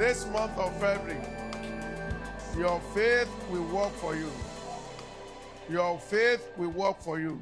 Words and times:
This 0.00 0.26
month 0.28 0.56
of 0.56 0.74
February, 0.80 1.20
your 2.56 2.80
faith 2.94 3.28
will 3.50 3.64
work 3.64 3.92
for 3.96 4.16
you. 4.16 4.30
Your 5.68 5.98
faith 5.98 6.48
will 6.56 6.70
work 6.70 7.02
for 7.02 7.20
you. 7.20 7.38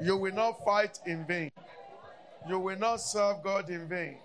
You 0.00 0.16
will 0.16 0.32
not 0.32 0.64
fight 0.64 0.98
in 1.04 1.26
vain. 1.26 1.50
You 2.48 2.58
will 2.58 2.78
not 2.78 3.02
serve 3.02 3.42
God 3.44 3.68
in 3.68 3.86
vain. 3.86 4.16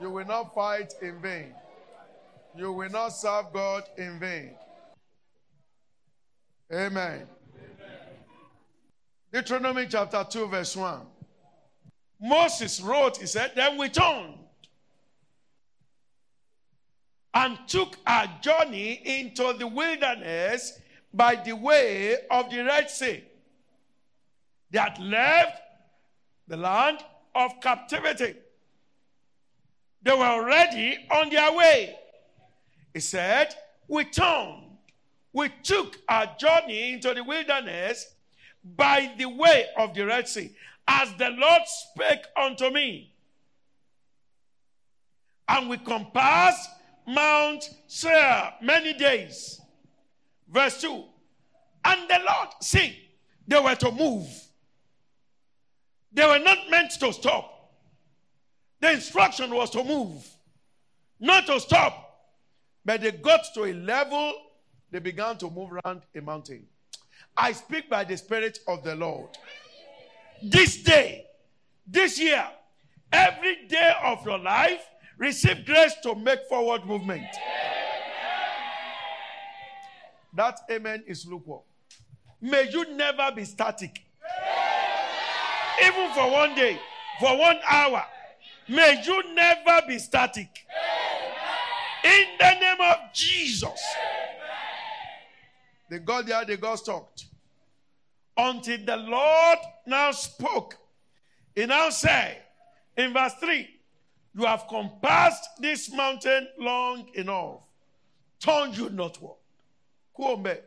You 0.00 0.08
will 0.08 0.24
not 0.24 0.54
fight 0.54 0.94
in 1.02 1.20
vain. 1.20 1.52
You 2.56 2.72
will 2.72 2.88
not 2.88 3.10
serve 3.10 3.52
God 3.52 3.82
in 3.98 4.18
vain. 4.18 4.52
Amen. 6.72 7.26
Deuteronomy 9.34 9.86
chapter 9.86 10.26
2, 10.26 10.46
verse 10.46 10.74
1. 10.74 10.98
Moses 12.22 12.80
wrote, 12.80 13.18
he 13.18 13.26
said, 13.26 13.52
Then 13.54 13.76
we 13.76 13.90
turned 13.90 14.45
and 17.36 17.58
took 17.66 17.98
our 18.06 18.26
journey 18.40 19.02
into 19.04 19.52
the 19.58 19.66
wilderness 19.66 20.80
by 21.12 21.34
the 21.34 21.54
way 21.54 22.16
of 22.30 22.48
the 22.48 22.64
Red 22.64 22.88
Sea 22.88 23.22
that 24.70 24.98
left 24.98 25.60
the 26.48 26.56
land 26.56 26.98
of 27.34 27.60
captivity. 27.60 28.36
They 30.02 30.12
were 30.12 30.24
already 30.24 30.96
on 31.10 31.28
their 31.28 31.52
way. 31.52 31.98
He 32.94 33.00
said, 33.00 33.54
We 33.86 34.04
turned, 34.04 34.78
we 35.34 35.50
took 35.62 35.98
our 36.08 36.34
journey 36.38 36.94
into 36.94 37.12
the 37.12 37.22
wilderness 37.22 38.14
by 38.64 39.12
the 39.18 39.26
way 39.26 39.66
of 39.76 39.92
the 39.92 40.06
Red 40.06 40.26
Sea, 40.26 40.52
as 40.88 41.12
the 41.18 41.28
Lord 41.28 41.62
spake 41.66 42.24
unto 42.34 42.70
me. 42.70 43.12
And 45.46 45.68
we 45.68 45.76
compassed 45.76 46.70
Mount 47.06 47.70
Seir 47.86 48.52
many 48.60 48.92
days. 48.92 49.60
Verse 50.48 50.80
2. 50.80 51.04
And 51.84 52.08
the 52.08 52.18
Lord, 52.18 52.48
see, 52.60 52.96
they 53.46 53.60
were 53.60 53.74
to 53.76 53.92
move. 53.92 54.26
They 56.12 56.26
were 56.26 56.38
not 56.38 56.58
meant 56.70 56.92
to 57.00 57.12
stop. 57.12 57.70
The 58.80 58.92
instruction 58.92 59.54
was 59.54 59.70
to 59.70 59.84
move, 59.84 60.26
not 61.20 61.46
to 61.46 61.60
stop. 61.60 62.02
But 62.84 63.00
they 63.00 63.10
got 63.10 63.42
to 63.54 63.64
a 63.64 63.72
level, 63.72 64.32
they 64.90 64.98
began 64.98 65.36
to 65.38 65.50
move 65.50 65.70
around 65.72 66.02
a 66.14 66.20
mountain. 66.20 66.66
I 67.36 67.52
speak 67.52 67.90
by 67.90 68.04
the 68.04 68.16
Spirit 68.16 68.60
of 68.66 68.82
the 68.82 68.94
Lord. 68.94 69.30
This 70.42 70.82
day, 70.82 71.26
this 71.86 72.18
year, 72.20 72.46
every 73.12 73.66
day 73.66 73.92
of 74.02 74.24
your 74.24 74.38
life, 74.38 74.82
receive 75.18 75.64
grace 75.64 75.94
to 76.02 76.14
make 76.14 76.40
forward 76.48 76.84
movement. 76.84 77.26
That 80.34 80.60
amen 80.70 81.04
is 81.06 81.26
lukewarm. 81.26 81.62
May 82.40 82.68
you 82.70 82.94
never 82.94 83.32
be 83.34 83.44
static. 83.44 84.02
Even 85.82 86.10
for 86.12 86.30
one 86.30 86.54
day, 86.54 86.78
for 87.18 87.38
one 87.38 87.58
hour. 87.68 88.04
May 88.68 89.02
you 89.04 89.34
never 89.34 89.86
be 89.86 89.98
static. 89.98 90.48
In 92.04 92.26
the 92.38 92.54
name 92.60 92.80
of 92.80 92.96
Jesus. 93.14 93.80
The 95.88 96.00
God 96.00 96.26
there, 96.26 96.44
the 96.44 96.56
God 96.56 96.78
talked. 96.84 97.26
Until 98.36 98.84
the 98.84 98.96
Lord 98.96 99.58
now 99.86 100.10
spoke. 100.10 100.76
He 101.54 101.64
now 101.64 101.88
said 101.88 102.42
in 102.96 103.12
verse 103.14 103.32
3 103.40 103.75
You 104.36 104.44
have 104.44 104.68
compassed 104.68 105.48
this 105.60 105.90
mountain 105.90 106.48
long 106.58 107.08
enough. 107.14 107.60
Turn 108.38 108.74
you 108.74 108.90
northward. 108.90 109.36
Kuombe. 110.16 110.58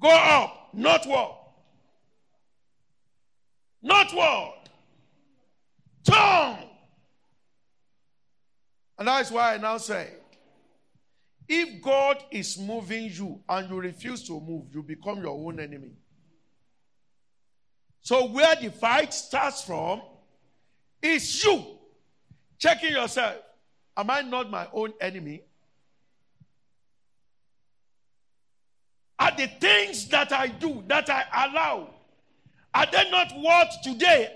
Go 0.00 0.10
up, 0.10 0.70
northward. 0.74 1.36
Northward. 3.80 4.54
Turn. 6.02 6.56
And 8.98 9.06
that's 9.06 9.30
why 9.30 9.54
I 9.54 9.58
now 9.58 9.78
say 9.78 10.14
if 11.46 11.80
God 11.80 12.24
is 12.32 12.58
moving 12.58 13.04
you 13.04 13.40
and 13.48 13.70
you 13.70 13.78
refuse 13.78 14.24
to 14.24 14.40
move, 14.40 14.64
you 14.74 14.82
become 14.82 15.22
your 15.22 15.46
own 15.46 15.60
enemy. 15.60 15.92
So, 18.00 18.26
where 18.26 18.56
the 18.56 18.70
fight 18.72 19.14
starts 19.14 19.62
from 19.62 20.02
is 21.00 21.44
you 21.44 21.73
checking 22.58 22.92
yourself. 22.92 23.36
Am 23.96 24.10
I 24.10 24.22
not 24.22 24.50
my 24.50 24.66
own 24.72 24.92
enemy? 25.00 25.42
Are 29.18 29.32
the 29.36 29.46
things 29.46 30.08
that 30.08 30.32
I 30.32 30.48
do, 30.48 30.82
that 30.88 31.08
I 31.08 31.46
allow, 31.46 31.90
are 32.74 32.86
they 32.90 33.08
not 33.10 33.32
what 33.36 33.68
today 33.82 34.32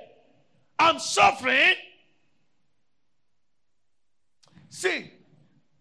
I'm 0.79 0.99
suffering? 1.01 1.75
See, 4.69 5.11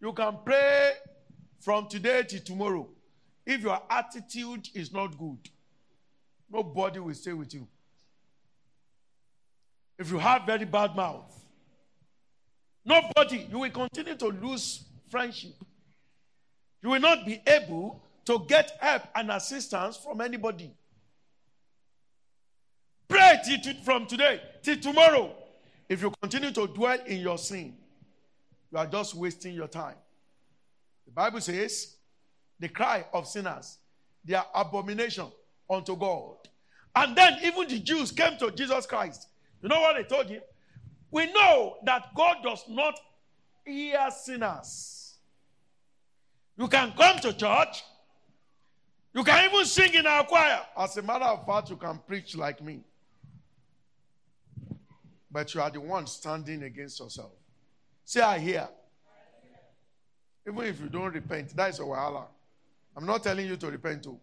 you 0.02 0.12
can 0.14 0.38
pray 0.44 0.94
from 1.60 1.88
today 1.88 2.24
to 2.24 2.40
tomorrow. 2.40 2.88
If 3.46 3.62
your 3.62 3.80
attitude 3.90 4.70
is 4.74 4.92
not 4.92 5.18
good, 5.18 5.38
nobody 6.52 7.00
will 7.00 7.14
stay 7.14 7.34
with 7.34 7.54
you. 7.54 7.68
If 10.00 10.12
you 10.12 10.18
have 10.18 10.46
very 10.46 10.66
bad 10.66 10.96
mouth, 10.96 11.34
nobody, 12.88 13.48
you 13.50 13.60
will 13.60 13.70
continue 13.70 14.16
to 14.16 14.28
lose 14.28 14.86
friendship. 15.10 15.54
You 16.82 16.90
will 16.90 17.00
not 17.00 17.26
be 17.26 17.42
able 17.46 18.02
to 18.26 18.46
get 18.48 18.78
help 18.80 19.04
and 19.16 19.32
assistance 19.32 19.98
from 19.98 20.22
anybody. 20.22 20.72
Pray 23.08 23.40
till, 23.46 23.74
from 23.84 24.06
today 24.06 24.42
till 24.62 24.78
tomorrow. 24.78 25.34
If 25.90 26.02
you 26.02 26.12
continue 26.22 26.52
to 26.52 26.68
dwell 26.68 26.98
in 27.06 27.20
your 27.20 27.38
sin, 27.38 27.76
you 28.72 28.78
are 28.78 28.88
just 28.88 29.16
wasting 29.16 29.54
your 29.54 29.68
time. 29.68 29.96
The 31.06 31.12
Bible 31.12 31.40
says, 31.40 31.96
the 32.60 32.68
cry 32.68 33.06
of 33.14 33.28
sinners, 33.28 33.78
their 34.26 34.44
abomination 34.54 35.28
unto 35.70 35.96
God. 35.96 36.36
And 36.96 37.16
then 37.16 37.38
even 37.44 37.68
the 37.68 37.80
Jews 37.80 38.12
came 38.12 38.38
to 38.40 38.52
Jesus 38.52 38.86
Christ. 38.86 39.28
You 39.62 39.70
know 39.70 39.80
what 39.80 39.96
they 39.96 40.04
told 40.04 40.28
him? 40.28 40.42
We 41.12 41.32
know 41.32 41.78
that 41.86 42.14
God 42.16 42.38
does 42.44 42.64
not 42.68 43.00
hear 43.66 44.10
sinners. 44.12 45.16
You 46.58 46.68
can 46.68 46.92
come 46.94 47.20
to 47.20 47.34
church. 47.34 47.84
You 49.14 49.24
can 49.24 49.50
even 49.50 49.66
sing 49.66 49.94
in 49.94 50.06
our 50.06 50.24
choir. 50.26 50.60
As 50.78 50.98
a 50.98 51.02
matter 51.02 51.26
of 51.26 51.46
fact, 51.46 51.70
you 51.70 51.76
can 51.76 52.00
preach 52.06 52.36
like 52.36 52.62
me. 52.62 52.82
But 55.32 55.54
you 55.54 55.62
are 55.62 55.70
the 55.70 55.82
one 55.82 56.08
standing 56.08 56.64
against 56.64 57.00
yourself. 57.00 57.32
Say, 58.06 58.22
I 58.22 58.40
hear. 58.40 58.68
Even 60.48 60.64
if 60.64 60.80
you 60.80 60.88
don't 60.88 61.14
repent, 61.14 61.56
that's 61.56 61.80
a 61.80 61.84
wahala. 61.84 62.26
I'm 62.96 63.06
not 63.06 63.22
telling 63.24 63.46
you 63.46 63.58
to 63.58 63.68
repent 63.70 64.04
too. 64.04 64.18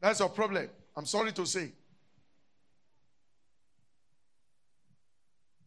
That's 0.00 0.20
your 0.20 0.30
problem. 0.30 0.68
I'm 0.96 1.06
sorry 1.06 1.32
to 1.32 1.46
say. 1.46 1.72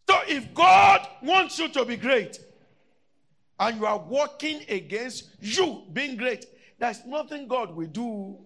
So 0.10 0.20
if 0.38 0.54
God 0.54 1.08
wants 1.24 1.58
you 1.58 1.68
to 1.70 1.84
be 1.84 1.98
great 1.98 2.40
and 3.60 3.78
you 3.78 3.86
are 3.88 3.98
working 3.98 4.62
against 4.70 5.30
you 5.42 5.82
being 5.92 6.16
great, 6.16 6.46
there's 6.78 7.04
nothing 7.06 7.48
God 7.48 7.76
will 7.76 7.88
do. 7.88 8.38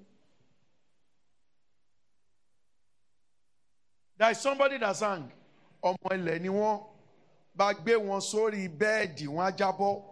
There 4.17 4.31
is 4.31 4.37
somebody 4.37 4.77
that 4.77 4.95
sang, 4.95 5.31
ọmọ 5.83 6.11
ilẹ̀ 6.11 6.39
ni 6.41 6.49
wọ́n 6.49 6.83
bá 7.57 7.73
wọn 7.73 8.21
sórí 8.21 8.69
wọn. 9.27 10.07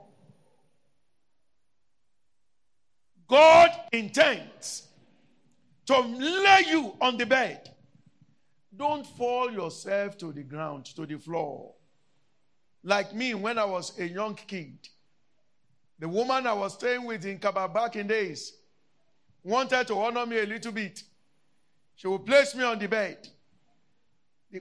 God 3.28 3.70
intends 3.94 4.88
to 5.86 6.00
lay 6.00 6.64
you 6.72 6.98
on 7.00 7.18
the 7.18 7.26
bed. 7.26 7.70
Don't 8.76 9.06
fall 9.06 9.52
yourself 9.52 10.18
to 10.18 10.32
the 10.34 10.42
ground, 10.44 10.86
to 10.96 11.06
the 11.06 11.18
floor. 11.20 11.74
Like 12.84 13.14
me 13.14 13.34
when 13.34 13.58
I 13.58 13.66
was 13.66 13.98
a 14.00 14.08
young 14.08 14.36
kid. 14.36 14.78
The 16.00 16.08
woman 16.08 16.48
I 16.48 16.54
was 16.54 16.74
staying 16.74 17.06
with 17.06 17.26
in 17.26 17.40
Kaba 17.40 17.68
back 17.68 17.96
in 17.96 18.08
days 18.08 18.54
wanted 19.44 19.88
to 19.88 19.96
honor 19.96 20.26
me 20.26 20.40
a 20.40 20.46
little 20.46 20.72
bit. 20.72 21.04
She 21.96 22.08
would 22.08 22.26
place 22.26 22.56
me 22.56 22.64
on 22.64 22.80
the 22.80 22.88
bed. 22.88 23.28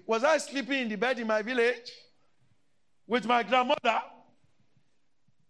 Was 0.07 0.25
I 0.25 0.39
sleeping 0.39 0.81
in 0.83 0.89
the 0.89 0.97
bed 0.97 1.19
in 1.19 1.27
my 1.27 1.43
village 1.43 1.93
with 3.07 3.25
my 3.25 3.43
grandmother? 3.43 4.03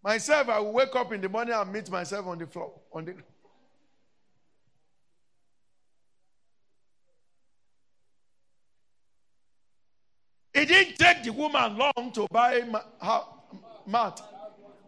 Myself, 0.03 0.49
I 0.49 0.61
would 0.61 0.71
wake 0.71 0.95
up 0.95 1.13
in 1.13 1.21
the 1.21 1.29
morning 1.29 1.55
and 1.55 1.73
meet 1.73 1.91
myself 1.91 2.27
on 2.27 2.39
the 2.39 2.47
floor. 2.47 2.73
On 2.93 3.05
the 3.05 3.15
It 10.59 10.67
didn't 10.67 10.99
take 10.99 11.23
the 11.23 11.31
woman 11.31 11.79
long 11.79 12.11
to 12.15 12.27
buy 12.33 12.61
her, 13.01 13.21
mat 13.87 14.21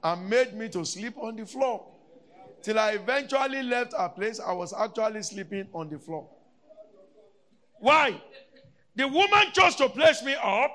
and 0.03 0.29
made 0.29 0.53
me 0.53 0.69
to 0.71 0.85
sleep 0.85 1.17
on 1.17 1.37
the 1.37 1.47
floor. 1.47 1.87
Till 2.61 2.77
I 2.77 2.95
eventually 2.95 3.63
left 3.63 3.95
a 3.97 4.09
place, 4.09 4.41
I 4.41 4.53
was 4.53 4.73
actually 4.73 5.23
sleeping 5.23 5.69
on 5.73 5.89
the 5.89 6.01
floor. 6.01 6.29
Why? 7.79 8.21
The 8.97 9.07
woman 9.07 9.53
chose 9.53 9.77
to 9.77 9.89
place 9.89 10.25
me 10.25 10.35
up, 10.43 10.73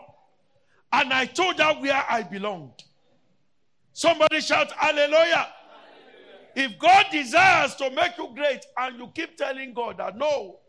and 0.94 1.12
I 1.12 1.26
told 1.26 1.60
her 1.60 1.74
where 1.74 2.06
I 2.10 2.24
belonged. 2.24 2.82
Somebody 3.92 4.40
shout, 4.40 4.72
Hallelujah. 4.72 5.50
If 6.56 6.80
God 6.80 7.08
desires 7.12 7.76
to 7.76 7.92
make 7.92 8.18
you 8.18 8.30
great 8.34 8.66
and 8.78 8.98
you 8.98 9.12
keep 9.14 9.36
telling 9.36 9.74
God 9.74 9.98
that 9.98 10.18
no, 10.18 10.60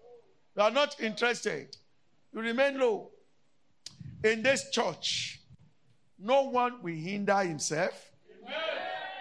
you 0.56 0.62
are 0.62 0.72
not 0.72 1.00
interested, 1.00 1.76
you 2.34 2.40
remain 2.40 2.80
low. 2.80 3.12
In 4.26 4.42
this 4.42 4.70
church, 4.70 5.40
no 6.18 6.42
one 6.42 6.82
will 6.82 6.94
hinder 6.94 7.38
himself 7.38 8.10
Amen. 8.42 8.54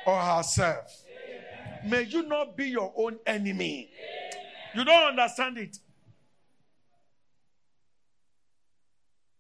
or 0.08 0.20
herself. 0.20 1.04
Amen. 1.06 1.90
May 1.92 2.02
you 2.04 2.24
not 2.24 2.58
be 2.58 2.70
your 2.70 2.92
own 2.98 3.20
enemy. 3.28 3.92
Amen. 3.94 4.44
You 4.74 4.84
don't 4.84 5.10
understand 5.10 5.60
it. 5.60 5.78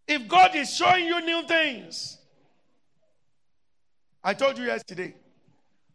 If 0.07 0.27
God 0.27 0.55
is 0.55 0.71
showing 0.71 1.05
you 1.05 1.19
new 1.21 1.47
things, 1.47 2.19
I 4.23 4.35
told 4.35 4.59
you 4.59 4.65
yesterday, 4.65 5.15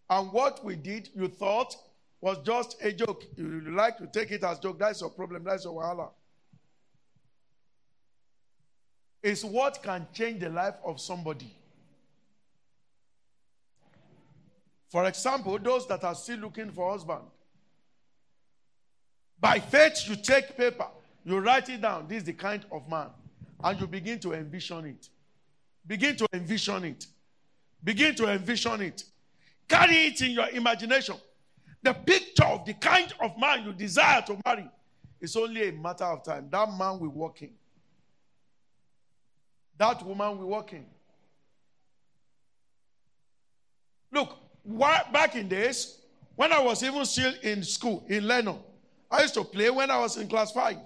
and 0.09 0.33
what 0.33 0.65
we 0.65 0.75
did, 0.75 1.11
you 1.15 1.29
thought 1.29 1.77
was 2.21 2.39
just 2.45 2.77
a 2.83 2.91
joke. 2.91 3.25
You 3.37 3.71
like 3.71 3.99
to 3.99 4.09
take 4.09 4.33
it 4.33 4.43
as 4.43 4.59
joke. 4.59 4.81
That's 4.81 5.01
your 5.01 5.11
problem. 5.11 5.45
That's 5.45 5.65
your 5.65 5.81
wahala. 5.81 6.11
It's 9.23 9.45
what 9.45 9.83
can 9.83 10.07
change 10.13 10.41
the 10.41 10.49
life 10.49 10.77
of 10.85 11.01
somebody. 11.01 11.55
For 14.89 15.07
example, 15.07 15.59
those 15.59 15.87
that 15.89 16.03
are 16.05 16.15
still 16.15 16.39
looking 16.39 16.71
for 16.71 16.91
husband. 16.91 17.23
By 19.39 19.61
faith, 19.61 20.09
you 20.09 20.17
take 20.17 20.57
paper, 20.57 20.87
you 21.25 21.39
write 21.39 21.69
it 21.69 21.81
down. 21.81 22.07
This 22.09 22.19
is 22.19 22.25
the 22.25 22.33
kind 22.33 22.65
of 22.73 22.89
man. 22.89 23.09
And 23.63 23.81
you 23.81 23.87
begin 23.87 24.19
to 24.21 24.33
envision 24.33 24.87
it. 24.87 25.09
Begin 25.87 26.17
to 26.17 26.27
envision 26.33 26.85
it. 26.85 27.07
Begin 27.83 28.15
to 28.17 28.27
envision 28.29 28.81
it. 28.81 29.05
Carry 29.69 30.07
it 30.07 30.21
in 30.23 30.33
your 30.33 30.49
imagination. 30.49 31.17
The 31.83 31.95
picture 31.95 32.45
of 32.45 32.67
the 32.67 32.75
kind 32.75 33.13
of 33.21 33.39
man 33.39 33.65
you 33.65 33.73
desire 33.73 34.23
to 34.23 34.37
marry 34.45 34.69
is 35.21 35.37
only 35.37 35.69
a 35.69 35.73
matter 35.73 36.05
of 36.05 36.25
time. 36.25 36.49
That 36.51 36.69
man 36.77 36.99
will 36.99 37.11
walk 37.11 37.43
in. 37.43 37.51
That 39.81 40.05
woman 40.05 40.37
will 40.39 40.49
walk 40.49 40.75
in. 40.75 40.85
Look, 44.13 44.37
back 45.11 45.37
in 45.37 45.49
days, 45.49 45.97
when 46.37 46.53
I 46.53 46.61
was 46.61 46.83
even 46.83 47.03
still 47.07 47.33
in 47.43 47.63
school 47.63 48.05
in 48.07 48.29
Lennon, 48.29 48.59
I 49.11 49.23
used 49.23 49.33
to 49.35 49.43
play 49.43 49.71
when 49.71 49.91
I 49.91 49.99
was 49.99 50.19
in 50.19 50.29
class 50.29 50.53
five. 50.53 50.77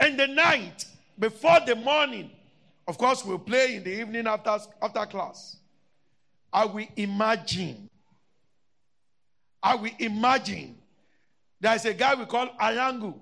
In 0.00 0.16
the 0.16 0.26
night, 0.26 0.86
before 1.18 1.58
the 1.66 1.76
morning, 1.76 2.30
of 2.88 2.96
course, 2.96 3.22
we'll 3.26 3.40
play 3.40 3.76
in 3.76 3.84
the 3.84 4.00
evening 4.00 4.26
after, 4.26 4.56
after 4.80 5.04
class. 5.04 5.58
I 6.50 6.64
will 6.64 6.86
imagine. 6.96 7.90
I 9.62 9.74
will 9.74 9.92
imagine. 9.98 10.78
There's 11.60 11.84
a 11.84 11.92
guy 11.92 12.14
we 12.14 12.24
call 12.24 12.48
Ayangu, 12.58 13.20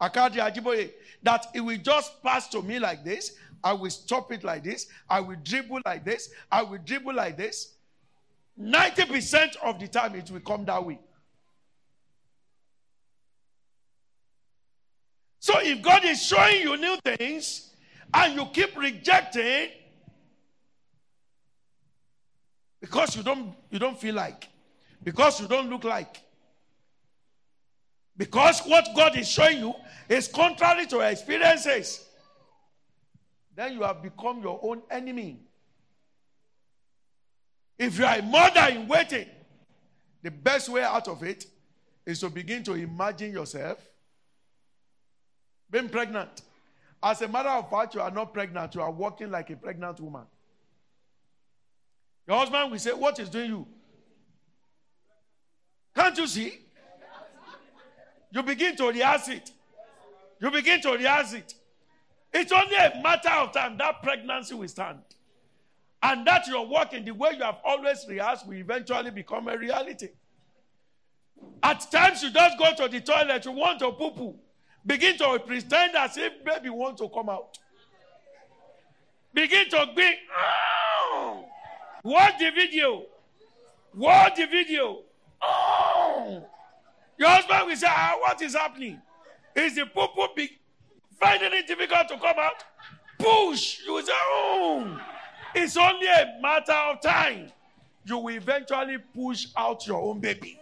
Akadi 0.00 0.36
Ajiboye, 0.36 0.92
that 1.22 1.46
it 1.54 1.60
will 1.60 1.76
just 1.78 2.22
pass 2.22 2.48
to 2.48 2.62
me 2.62 2.78
like 2.78 3.04
this. 3.04 3.32
I 3.62 3.72
will 3.72 3.90
stop 3.90 4.32
it 4.32 4.44
like 4.44 4.62
this. 4.62 4.86
I 5.08 5.20
will 5.20 5.36
dribble 5.42 5.80
like 5.84 6.04
this. 6.04 6.30
I 6.50 6.62
will 6.62 6.78
dribble 6.78 7.14
like 7.14 7.36
this. 7.36 7.74
90% 8.60 9.56
of 9.62 9.78
the 9.78 9.88
time 9.88 10.14
it 10.14 10.30
will 10.30 10.40
come 10.40 10.64
that 10.64 10.84
way. 10.84 10.98
So 15.40 15.54
if 15.60 15.82
God 15.82 16.04
is 16.04 16.22
showing 16.22 16.62
you 16.62 16.76
new 16.76 16.96
things 17.04 17.70
and 18.12 18.34
you 18.34 18.46
keep 18.52 18.76
rejecting, 18.76 19.70
because 22.80 23.16
you 23.16 23.22
don't 23.22 23.54
you 23.70 23.78
don't 23.78 23.98
feel 23.98 24.14
like 24.14 24.48
because 25.02 25.40
you 25.40 25.48
don't 25.48 25.68
look 25.68 25.84
like 25.84 26.20
because 28.18 28.60
what 28.66 28.86
god 28.94 29.16
is 29.16 29.26
showing 29.28 29.58
you 29.58 29.74
is 30.08 30.28
contrary 30.28 30.86
to 30.86 30.96
your 30.96 31.06
experiences 31.06 32.04
then 33.54 33.72
you 33.72 33.82
have 33.82 34.02
become 34.02 34.42
your 34.42 34.60
own 34.62 34.82
enemy 34.90 35.38
if 37.78 37.98
you 37.98 38.04
are 38.04 38.18
a 38.18 38.22
mother 38.22 38.66
in 38.70 38.86
waiting 38.86 39.26
the 40.22 40.30
best 40.30 40.68
way 40.68 40.82
out 40.82 41.08
of 41.08 41.22
it 41.22 41.46
is 42.04 42.20
to 42.20 42.28
begin 42.28 42.62
to 42.62 42.74
imagine 42.74 43.32
yourself 43.32 43.78
being 45.70 45.88
pregnant 45.88 46.42
as 47.02 47.22
a 47.22 47.28
matter 47.28 47.48
of 47.48 47.70
fact 47.70 47.94
you 47.94 48.00
are 48.00 48.10
not 48.10 48.34
pregnant 48.34 48.74
you 48.74 48.82
are 48.82 48.90
walking 48.90 49.30
like 49.30 49.48
a 49.48 49.56
pregnant 49.56 49.98
woman 50.00 50.26
your 52.28 52.36
husband 52.36 52.70
will 52.70 52.78
say, 52.78 52.92
What 52.92 53.18
is 53.18 53.30
doing 53.30 53.50
you? 53.50 53.66
Can't 55.96 56.16
you 56.18 56.26
see? 56.26 56.58
You 58.30 58.42
begin 58.42 58.76
to 58.76 58.88
rehearse 58.88 59.28
it. 59.28 59.50
You 60.40 60.50
begin 60.50 60.80
to 60.82 60.92
rehearse 60.92 61.32
it. 61.32 61.54
It's 62.32 62.52
only 62.52 62.76
a 62.76 63.00
matter 63.02 63.30
of 63.30 63.52
time 63.52 63.76
that 63.78 64.02
pregnancy 64.02 64.54
will 64.54 64.68
stand. 64.68 64.98
And 66.02 66.26
that 66.26 66.46
you're 66.46 66.66
working 66.66 67.04
the 67.04 67.12
way 67.12 67.30
you 67.36 67.42
have 67.42 67.58
always 67.64 68.04
rehearsed 68.08 68.46
will 68.46 68.54
eventually 68.54 69.10
become 69.10 69.48
a 69.48 69.56
reality. 69.56 70.08
At 71.62 71.90
times 71.90 72.22
you 72.22 72.30
just 72.30 72.58
go 72.58 72.74
to 72.76 72.88
the 72.88 73.00
toilet, 73.00 73.44
you 73.44 73.52
want 73.52 73.80
to 73.80 73.90
poo 73.92 74.10
poo. 74.12 74.34
Begin 74.86 75.16
to 75.18 75.38
pretend 75.40 75.96
as 75.96 76.16
if 76.16 76.44
baby 76.44 76.70
wants 76.70 77.00
to 77.00 77.08
come 77.08 77.28
out. 77.28 77.58
Begin 79.34 79.68
to 79.70 79.86
be. 79.94 80.10
Oh! 80.36 81.44
Watch 82.04 82.38
the 82.38 82.50
video. 82.50 83.04
Watch 83.94 84.36
the 84.36 84.46
video. 84.46 85.00
Oh! 85.42 86.46
Your 87.18 87.28
husband 87.28 87.66
will 87.66 87.76
say, 87.76 87.88
ah, 87.90 88.16
What 88.20 88.40
is 88.40 88.54
happening? 88.54 89.00
Is 89.54 89.74
the 89.74 89.86
poo 89.86 90.06
poo? 90.14 90.46
Finding 91.20 91.52
it 91.52 91.66
difficult 91.66 92.08
to 92.08 92.16
come 92.16 92.36
out? 92.38 92.64
Push. 93.18 93.80
You 93.84 93.94
will 93.94 94.02
say, 94.02 94.12
Oh, 94.14 95.00
it's 95.54 95.76
only 95.76 96.06
a 96.06 96.38
matter 96.40 96.72
of 96.72 97.00
time. 97.00 97.50
You 98.04 98.18
will 98.18 98.34
eventually 98.36 98.98
push 99.14 99.48
out 99.56 99.86
your 99.86 100.00
own 100.00 100.20
baby. 100.20 100.60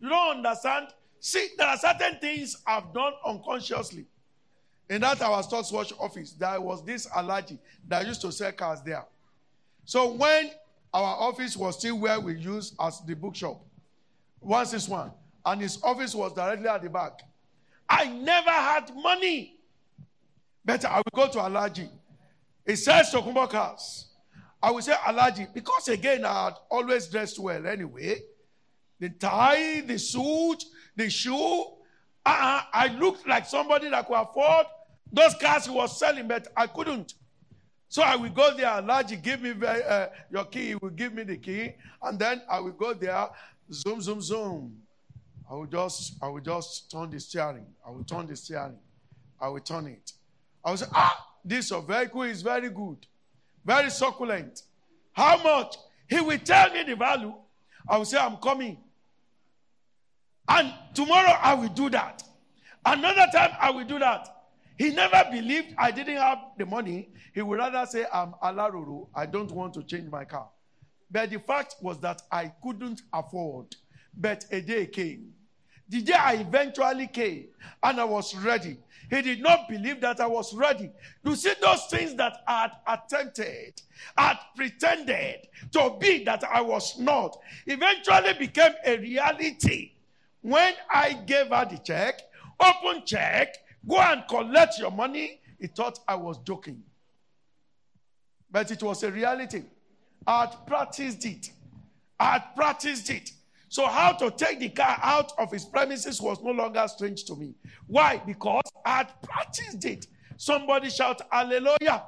You 0.00 0.08
don't 0.08 0.38
understand? 0.38 0.88
See, 1.20 1.50
there 1.56 1.68
are 1.68 1.76
certain 1.76 2.18
things 2.18 2.56
I've 2.66 2.92
done 2.92 3.12
unconsciously. 3.24 4.06
In 4.90 5.00
that 5.02 5.22
our 5.22 5.42
Stocks 5.44 5.70
Watch 5.70 5.92
office, 5.98 6.32
there 6.32 6.60
was 6.60 6.84
this 6.84 7.06
Alhaji 7.06 7.58
that 7.88 8.04
used 8.06 8.20
to 8.22 8.32
sell 8.32 8.50
cars 8.50 8.82
there. 8.82 9.04
So 9.84 10.12
when 10.12 10.50
our 10.92 11.16
office 11.16 11.56
was 11.56 11.78
still 11.78 11.98
where 12.00 12.18
we 12.18 12.34
use 12.36 12.74
as 12.80 13.00
the 13.06 13.14
bookshop, 13.14 13.62
161, 14.42 15.10
and 15.46 15.60
his 15.60 15.78
office 15.82 16.14
was 16.14 16.32
directly 16.34 16.68
at 16.68 16.82
the 16.82 16.90
back, 16.90 17.20
I 17.88 18.06
never 18.08 18.50
had 18.50 18.94
money. 18.94 19.56
But 20.64 20.84
I 20.84 20.98
will 20.98 21.04
go 21.14 21.28
to 21.28 21.38
Alhaji. 21.38 21.88
He 22.66 22.76
says 22.76 23.10
to 23.10 23.48
cars. 23.50 24.06
I 24.62 24.70
will 24.70 24.82
say 24.82 24.92
Alhaji 24.92 25.52
because 25.52 25.88
again 25.88 26.24
I 26.24 26.44
had 26.44 26.54
always 26.70 27.08
dressed 27.08 27.38
well 27.38 27.66
anyway. 27.66 28.20
The 29.00 29.10
tie, 29.10 29.80
the 29.80 29.98
suit, 29.98 30.64
the 30.94 31.10
shoe. 31.10 31.64
Uh-uh, 32.24 32.62
I 32.72 32.96
looked 32.98 33.26
like 33.26 33.46
somebody 33.46 33.90
that 33.90 34.06
could 34.06 34.14
afford 34.14 34.66
those 35.12 35.34
cars 35.34 35.66
he 35.66 35.72
was 35.72 35.98
selling, 35.98 36.28
but 36.28 36.46
I 36.56 36.68
couldn't. 36.68 37.14
So 37.88 38.02
I 38.02 38.16
will 38.16 38.30
go 38.30 38.56
there, 38.56 38.66
Alhaji, 38.66 39.20
give 39.20 39.42
me 39.42 39.52
uh, 39.66 40.06
your 40.30 40.44
key. 40.44 40.68
He 40.68 40.74
will 40.76 40.90
give 40.90 41.12
me 41.12 41.24
the 41.24 41.36
key, 41.36 41.74
and 42.02 42.18
then 42.18 42.40
I 42.48 42.60
will 42.60 42.72
go 42.72 42.94
there, 42.94 43.28
zoom, 43.70 44.00
zoom, 44.00 44.20
zoom. 44.20 44.78
I 45.50 45.54
will 45.54 45.66
just, 45.66 46.16
I 46.22 46.28
will 46.28 46.40
just 46.40 46.90
turn 46.90 47.10
the 47.10 47.20
steering. 47.20 47.66
I 47.86 47.90
will 47.90 48.04
turn 48.04 48.26
the 48.26 48.36
steering. 48.36 48.78
I 49.40 49.48
will 49.48 49.60
turn 49.60 49.86
it. 49.86 50.12
I 50.64 50.70
will 50.70 50.76
say, 50.78 50.86
ah, 50.94 51.26
this 51.44 51.70
vehicle 51.70 52.22
is 52.22 52.42
very 52.42 52.70
good, 52.70 53.06
very 53.64 53.90
succulent. 53.90 54.62
How 55.12 55.42
much? 55.42 55.76
He 56.08 56.20
will 56.20 56.38
tell 56.38 56.72
me 56.72 56.84
the 56.84 56.96
value. 56.96 57.34
I 57.88 57.98
will 57.98 58.04
say, 58.04 58.18
I'm 58.18 58.36
coming. 58.36 58.78
And 60.48 60.72
tomorrow 60.94 61.36
I 61.40 61.54
will 61.54 61.68
do 61.68 61.90
that. 61.90 62.22
Another 62.84 63.26
time 63.32 63.50
I 63.60 63.70
will 63.70 63.84
do 63.84 63.98
that. 63.98 64.28
He 64.78 64.90
never 64.90 65.24
believed 65.30 65.74
I 65.78 65.90
didn't 65.90 66.16
have 66.16 66.38
the 66.58 66.66
money. 66.66 67.10
He 67.34 67.42
would 67.42 67.58
rather 67.58 67.84
say, 67.86 68.06
I'm 68.12 68.34
Alaruru. 68.42 69.08
I 69.14 69.26
don't 69.26 69.50
want 69.50 69.74
to 69.74 69.82
change 69.82 70.10
my 70.10 70.24
car. 70.24 70.48
But 71.12 71.30
the 71.30 71.38
fact 71.38 71.76
was 71.82 72.00
that 72.00 72.22
I 72.32 72.50
couldn't 72.62 73.02
afford. 73.12 73.76
But 74.16 74.46
a 74.50 74.62
day 74.62 74.86
came. 74.86 75.34
The 75.88 76.00
day 76.00 76.14
I 76.14 76.34
eventually 76.34 77.06
came 77.06 77.48
and 77.82 78.00
I 78.00 78.04
was 78.04 78.34
ready, 78.34 78.78
he 79.10 79.20
did 79.20 79.42
not 79.42 79.68
believe 79.68 80.00
that 80.00 80.20
I 80.20 80.26
was 80.26 80.54
ready. 80.54 80.90
You 81.22 81.36
see, 81.36 81.52
those 81.60 81.84
things 81.86 82.14
that 82.14 82.38
I 82.46 82.62
had 82.62 82.72
attempted, 82.86 83.82
had 84.16 84.38
pretended 84.56 85.48
to 85.72 85.94
be 86.00 86.24
that 86.24 86.44
I 86.44 86.62
was 86.62 86.98
not, 86.98 87.38
eventually 87.66 88.32
became 88.38 88.72
a 88.86 88.96
reality. 88.96 89.92
When 90.40 90.72
I 90.90 91.12
gave 91.12 91.48
her 91.48 91.66
the 91.68 91.76
check, 91.76 92.22
open 92.58 93.04
check, 93.04 93.56
go 93.86 93.98
and 93.98 94.22
collect 94.28 94.78
your 94.78 94.90
money, 94.90 95.40
he 95.60 95.66
thought 95.66 95.98
I 96.08 96.14
was 96.14 96.38
joking. 96.38 96.82
But 98.50 98.70
it 98.70 98.82
was 98.82 99.02
a 99.02 99.10
reality. 99.10 99.64
I 100.26 100.40
had 100.46 100.66
practiced 100.66 101.24
it. 101.24 101.50
I 102.18 102.32
had 102.32 102.44
practiced 102.54 103.10
it. 103.10 103.30
So, 103.68 103.86
how 103.86 104.12
to 104.12 104.30
take 104.30 104.60
the 104.60 104.68
car 104.68 104.98
out 105.02 105.32
of 105.38 105.50
his 105.50 105.64
premises 105.64 106.20
was 106.20 106.42
no 106.42 106.50
longer 106.50 106.86
strange 106.88 107.24
to 107.24 107.34
me. 107.34 107.54
Why? 107.86 108.20
Because 108.24 108.62
I 108.84 108.98
had 108.98 109.22
practiced 109.22 109.84
it. 109.84 110.06
Somebody 110.36 110.90
shout, 110.90 111.22
Hallelujah. 111.30 111.76
Hallelujah. 111.80 112.04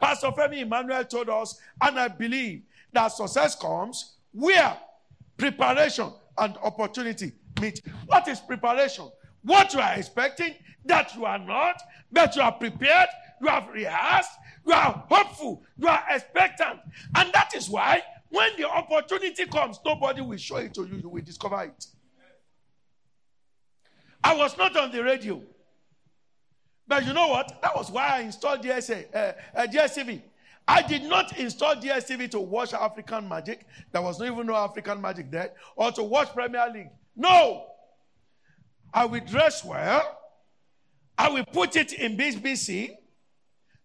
Pastor 0.00 0.28
Femi 0.28 0.62
Emmanuel 0.62 1.04
told 1.04 1.28
us, 1.28 1.60
and 1.80 1.98
I 1.98 2.08
believe 2.08 2.62
that 2.92 3.08
success 3.08 3.54
comes 3.54 4.16
where 4.32 4.76
preparation 5.36 6.12
and 6.38 6.56
opportunity 6.58 7.32
meet. 7.60 7.80
What 8.06 8.26
is 8.28 8.40
preparation? 8.40 9.08
What 9.42 9.72
you 9.72 9.80
are 9.80 9.94
expecting 9.94 10.54
that 10.84 11.14
you 11.14 11.24
are 11.24 11.38
not, 11.38 11.80
but 12.10 12.34
you 12.36 12.42
are 12.42 12.52
prepared, 12.52 13.08
you 13.40 13.48
have 13.48 13.68
rehearsed, 13.68 14.30
you 14.66 14.72
are 14.72 15.04
hopeful, 15.08 15.62
you 15.78 15.88
are 15.88 16.04
expectant. 16.10 16.80
And 17.16 17.32
that 17.32 17.54
is 17.54 17.68
why 17.68 18.02
when 18.30 18.50
the 18.56 18.68
opportunity 18.68 19.46
comes, 19.46 19.80
nobody 19.84 20.20
will 20.20 20.36
show 20.36 20.56
it 20.56 20.74
to 20.74 20.84
you. 20.84 20.96
You 21.02 21.08
will 21.08 21.22
discover 21.22 21.62
it. 21.62 21.86
I 24.22 24.34
was 24.36 24.56
not 24.56 24.76
on 24.76 24.92
the 24.92 25.02
radio. 25.02 25.42
But 26.86 27.06
you 27.06 27.12
know 27.12 27.28
what? 27.28 27.60
That 27.62 27.74
was 27.74 27.90
why 27.90 28.18
I 28.18 28.20
installed 28.20 28.62
DSA, 28.62 29.14
uh, 29.14 29.32
uh, 29.54 29.66
DSTV. 29.66 30.22
I 30.66 30.82
did 30.82 31.04
not 31.04 31.36
install 31.38 31.74
DSTV 31.76 32.30
to 32.32 32.40
watch 32.40 32.72
African 32.72 33.28
Magic. 33.28 33.66
There 33.90 34.02
was 34.02 34.20
no 34.20 34.26
even 34.26 34.46
no 34.46 34.54
African 34.54 35.00
Magic 35.00 35.30
there. 35.30 35.52
Or 35.74 35.90
to 35.92 36.02
watch 36.02 36.32
Premier 36.32 36.68
League. 36.72 36.90
No. 37.16 37.66
I 38.92 39.04
will 39.04 39.20
dress 39.24 39.64
well. 39.64 40.18
I 41.16 41.28
will 41.28 41.44
put 41.44 41.76
it 41.76 41.92
in 41.92 42.16
BBC. 42.16 42.96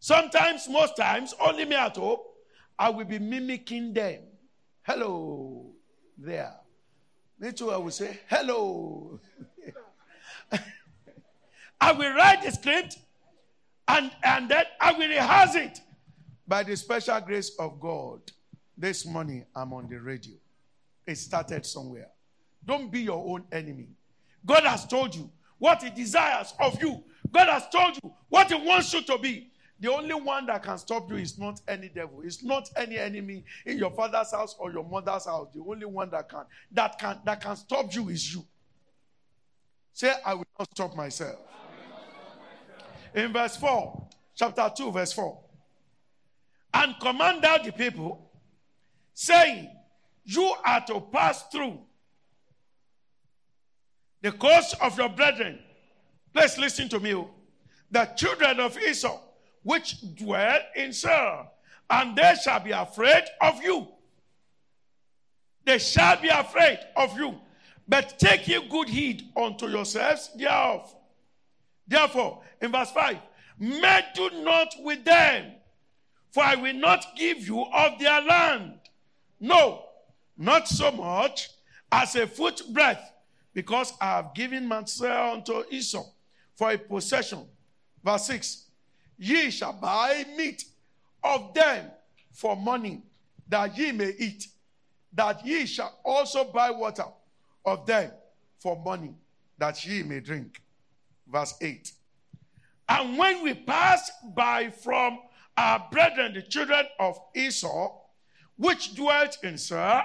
Sometimes, 0.06 0.70
most 0.70 0.96
times, 0.96 1.34
only 1.40 1.66
me 1.66 1.76
at 1.76 1.96
home. 1.96 2.20
I 2.78 2.92
will 2.92 3.06
be 3.06 3.18
mimicking 3.18 3.92
them. 3.92 4.20
Hello 4.84 5.72
there. 6.16 6.54
Me 7.40 7.52
too, 7.52 7.72
I 7.72 7.78
will 7.78 7.90
say, 7.90 8.20
hello. 8.30 9.20
I 11.82 11.92
will 11.92 12.14
write 12.14 12.44
the 12.44 12.52
script 12.52 13.00
and, 13.88 14.12
and 14.24 14.48
then 14.48 14.66
I 14.80 14.92
will 14.92 15.10
rehearse 15.10 15.56
it. 15.56 15.82
By 16.48 16.62
the 16.62 16.78
special 16.78 17.20
grace 17.22 17.56
of 17.58 17.80
God, 17.80 18.22
this 18.78 19.08
morning 19.08 19.44
I'm 19.56 19.74
on 19.74 19.90
the 19.90 20.00
radio. 20.00 20.36
It 21.08 21.16
started 21.16 21.66
somewhere. 21.66 22.10
Don't 22.64 22.92
be 22.92 23.02
your 23.02 23.26
own 23.28 23.46
enemy. 23.52 23.88
God 24.46 24.66
has 24.66 24.86
told 24.86 25.16
you 25.16 25.32
what 25.58 25.82
He 25.82 25.90
desires 25.90 26.54
of 26.60 26.80
you, 26.80 27.04
God 27.32 27.48
has 27.48 27.68
told 27.70 27.96
you 28.04 28.14
what 28.30 28.52
He 28.52 28.68
wants 28.68 28.94
you 28.94 29.02
to 29.02 29.18
be. 29.18 29.50
The 29.80 29.92
only 29.92 30.14
one 30.14 30.46
that 30.46 30.64
can 30.64 30.78
stop 30.78 31.10
you 31.10 31.18
is 31.18 31.38
not 31.38 31.62
any 31.68 31.90
devil. 31.90 32.22
It's 32.24 32.44
not 32.44 32.70
any 32.78 32.98
enemy 32.98 33.44
in 33.66 33.78
your 33.78 33.92
father's 33.92 34.32
house 34.32 34.56
or 34.58 34.72
your 34.72 34.86
mother's 34.86 35.26
house. 35.26 35.50
The 35.54 35.62
only 35.62 35.86
one 35.86 36.10
that 36.12 36.30
can 36.30 36.46
that 36.72 36.98
can 36.98 37.20
that 37.26 37.42
can 37.42 37.56
stop 37.58 37.94
you 37.94 38.08
is 38.10 38.34
you. 38.34 38.46
Say, 39.92 40.14
I 40.26 40.34
will 40.34 40.48
not 40.58 40.70
stop 40.72 40.96
myself. 40.96 41.40
In 43.14 43.32
verse 43.32 43.56
4, 43.56 44.08
chapter 44.36 44.70
2, 44.76 44.92
verse 44.92 45.14
4. 45.14 45.40
And 46.74 46.96
command 47.00 47.46
out 47.46 47.64
the 47.64 47.72
people, 47.72 48.30
saying, 49.14 49.70
You 50.26 50.54
are 50.66 50.86
to 50.88 51.00
pass 51.00 51.44
through 51.48 51.80
the 54.22 54.34
coast 54.34 54.76
of 54.82 54.98
your 54.98 55.08
brethren. 55.08 55.60
Please 56.34 56.58
listen 56.58 56.90
to 56.90 57.00
me. 57.00 57.14
Oh. 57.14 57.30
The 57.92 58.06
children 58.18 58.60
of 58.60 58.78
Esau 58.78 59.22
which 59.66 59.96
dwell 60.16 60.60
in 60.76 60.94
Seir, 60.94 61.48
and 61.90 62.16
they 62.16 62.36
shall 62.42 62.60
be 62.60 62.70
afraid 62.70 63.24
of 63.42 63.62
you. 63.64 63.88
They 65.66 65.80
shall 65.80 66.22
be 66.22 66.28
afraid 66.28 66.80
of 66.96 67.18
you. 67.18 67.34
But 67.88 68.20
take 68.20 68.48
ye 68.48 68.68
good 68.70 68.88
heed 68.88 69.24
unto 69.36 69.68
yourselves 69.68 70.30
thereof. 70.38 70.96
Therefore, 71.88 72.44
in 72.62 72.72
verse 72.72 72.92
5, 72.92 73.18
meddle 73.58 74.44
not 74.44 74.76
with 74.84 75.04
them, 75.04 75.54
for 76.30 76.44
I 76.44 76.56
will 76.56 76.76
not 76.76 77.04
give 77.18 77.48
you 77.48 77.64
of 77.64 77.98
their 77.98 78.22
land. 78.22 78.80
No, 79.40 79.86
not 80.38 80.68
so 80.68 80.92
much 80.92 81.50
as 81.92 82.16
a 82.16 82.28
foot 82.28 82.62
breadth, 82.72 83.12
because 83.52 83.94
I 84.00 84.18
have 84.18 84.36
given 84.36 84.68
Mount 84.68 84.90
Seir 84.90 85.12
unto 85.12 85.64
Esau 85.72 86.06
for 86.56 86.70
a 86.70 86.78
possession. 86.78 87.48
Verse 88.04 88.28
6 88.28 88.65
Ye 89.18 89.50
shall 89.50 89.74
buy 89.74 90.26
meat 90.36 90.66
of 91.24 91.54
them 91.54 91.92
for 92.34 92.56
money, 92.56 93.04
that 93.48 93.78
ye 93.78 93.92
may 93.92 94.14
eat, 94.18 94.48
that 95.14 95.46
ye 95.46 95.66
shall 95.66 96.00
also 96.04 96.44
buy 96.44 96.72
water 96.72 97.06
of 97.66 97.86
them 97.86 98.12
for 98.60 98.82
money, 98.84 99.16
that 99.58 99.86
ye 99.86 100.04
may 100.04 100.20
drink. 100.20 100.62
Verse 101.28 101.56
8. 101.62 101.92
And 102.90 103.18
when 103.18 103.44
we 103.44 103.54
pass 103.54 104.12
by 104.36 104.70
from 104.70 105.20
our 105.58 105.88
brethren, 105.92 106.34
the 106.34 106.42
children 106.42 106.86
of 107.00 107.20
Esau, 107.34 107.94
which 108.58 108.96
dwelt 108.96 109.38
in 109.44 109.58
Seir, 109.58 110.04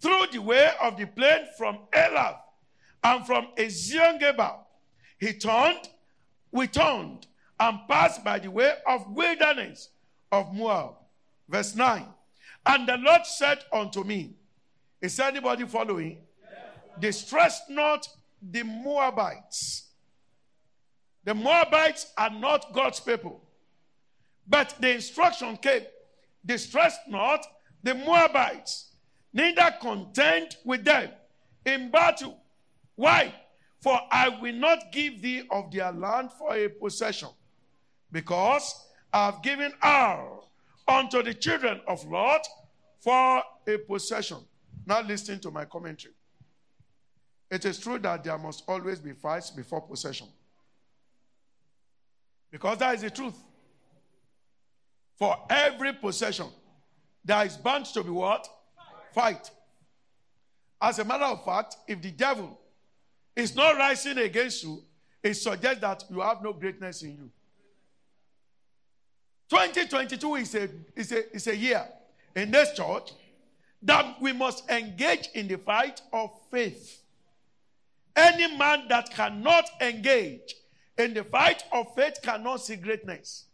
through 0.00 0.26
the 0.32 0.40
way 0.40 0.70
of 0.80 0.96
the 0.96 1.06
plain 1.06 1.46
from 1.56 1.78
Elath 1.92 2.38
and 3.02 3.26
from 3.26 3.48
Ezion 3.56 4.20
Geber, 4.20 4.54
he 5.18 5.32
turned, 5.32 5.88
we 6.52 6.68
turned, 6.68 7.26
and 7.60 7.78
passed 7.88 8.24
by 8.24 8.38
the 8.38 8.50
way 8.50 8.72
of 8.86 9.10
wilderness 9.10 9.90
of 10.30 10.54
Moab. 10.54 10.94
Verse 11.48 11.74
9. 11.74 12.06
And 12.66 12.88
the 12.88 12.96
Lord 12.96 13.24
said 13.24 13.64
unto 13.72 14.04
me, 14.04 14.34
Is 15.00 15.18
anybody 15.18 15.66
following? 15.66 16.18
Distress 16.98 17.62
not 17.68 18.08
the 18.42 18.62
Moabites. 18.62 19.84
The 21.24 21.34
Moabites 21.34 22.12
are 22.16 22.30
not 22.30 22.72
God's 22.72 23.00
people. 23.00 23.42
But 24.46 24.74
the 24.80 24.94
instruction 24.94 25.56
came 25.56 25.82
distress 26.44 26.96
not 27.08 27.44
the 27.82 27.94
Moabites, 27.94 28.92
neither 29.32 29.74
contend 29.80 30.56
with 30.64 30.84
them 30.84 31.10
in 31.66 31.90
battle. 31.90 32.38
Why? 32.96 33.34
For 33.80 34.00
I 34.10 34.28
will 34.40 34.54
not 34.54 34.90
give 34.90 35.20
thee 35.22 35.42
of 35.50 35.70
their 35.70 35.92
land 35.92 36.32
for 36.32 36.56
a 36.56 36.68
possession 36.68 37.28
because 38.10 38.86
I 39.12 39.26
have 39.26 39.42
given 39.42 39.72
all 39.82 40.50
unto 40.86 41.22
the 41.22 41.34
children 41.34 41.80
of 41.86 42.04
Lot 42.06 42.46
for 43.00 43.42
a 43.66 43.78
possession. 43.78 44.38
Now 44.86 45.02
listen 45.02 45.38
to 45.40 45.50
my 45.50 45.64
commentary. 45.64 46.14
It 47.50 47.64
is 47.64 47.78
true 47.78 47.98
that 47.98 48.24
there 48.24 48.38
must 48.38 48.64
always 48.68 48.98
be 48.98 49.12
fights 49.12 49.50
before 49.50 49.80
possession. 49.80 50.28
Because 52.50 52.78
that 52.78 52.94
is 52.94 53.02
the 53.02 53.10
truth. 53.10 53.36
For 55.16 55.36
every 55.50 55.92
possession, 55.92 56.46
there 57.24 57.44
is 57.44 57.56
bound 57.56 57.86
to 57.86 58.02
be 58.02 58.10
what? 58.10 58.48
Fight. 59.12 59.50
As 60.80 60.98
a 60.98 61.04
matter 61.04 61.24
of 61.24 61.44
fact, 61.44 61.76
if 61.86 62.00
the 62.00 62.10
devil 62.10 62.58
is 63.34 63.54
not 63.54 63.76
rising 63.76 64.18
against 64.18 64.62
you, 64.62 64.84
it 65.22 65.34
suggests 65.34 65.80
that 65.80 66.04
you 66.08 66.20
have 66.20 66.42
no 66.42 66.52
greatness 66.52 67.02
in 67.02 67.10
you. 67.10 67.30
2022 69.48 70.34
is 70.36 70.54
a, 70.54 70.68
is 70.94 71.12
a, 71.12 71.34
is 71.34 71.46
a 71.46 71.56
year 71.56 71.86
in 72.36 72.50
this 72.50 72.72
church 72.74 73.12
that 73.82 74.20
we 74.20 74.32
must 74.32 74.68
engage 74.70 75.28
in 75.34 75.48
the 75.48 75.56
fight 75.56 76.02
of 76.12 76.30
faith. 76.50 77.02
Any 78.14 78.56
man 78.56 78.88
that 78.88 79.10
cannot 79.10 79.64
engage 79.80 80.54
in 80.98 81.14
the 81.14 81.24
fight 81.24 81.62
of 81.72 81.94
faith 81.94 82.18
cannot 82.22 82.60
see 82.60 82.76
greatness. 82.76 83.46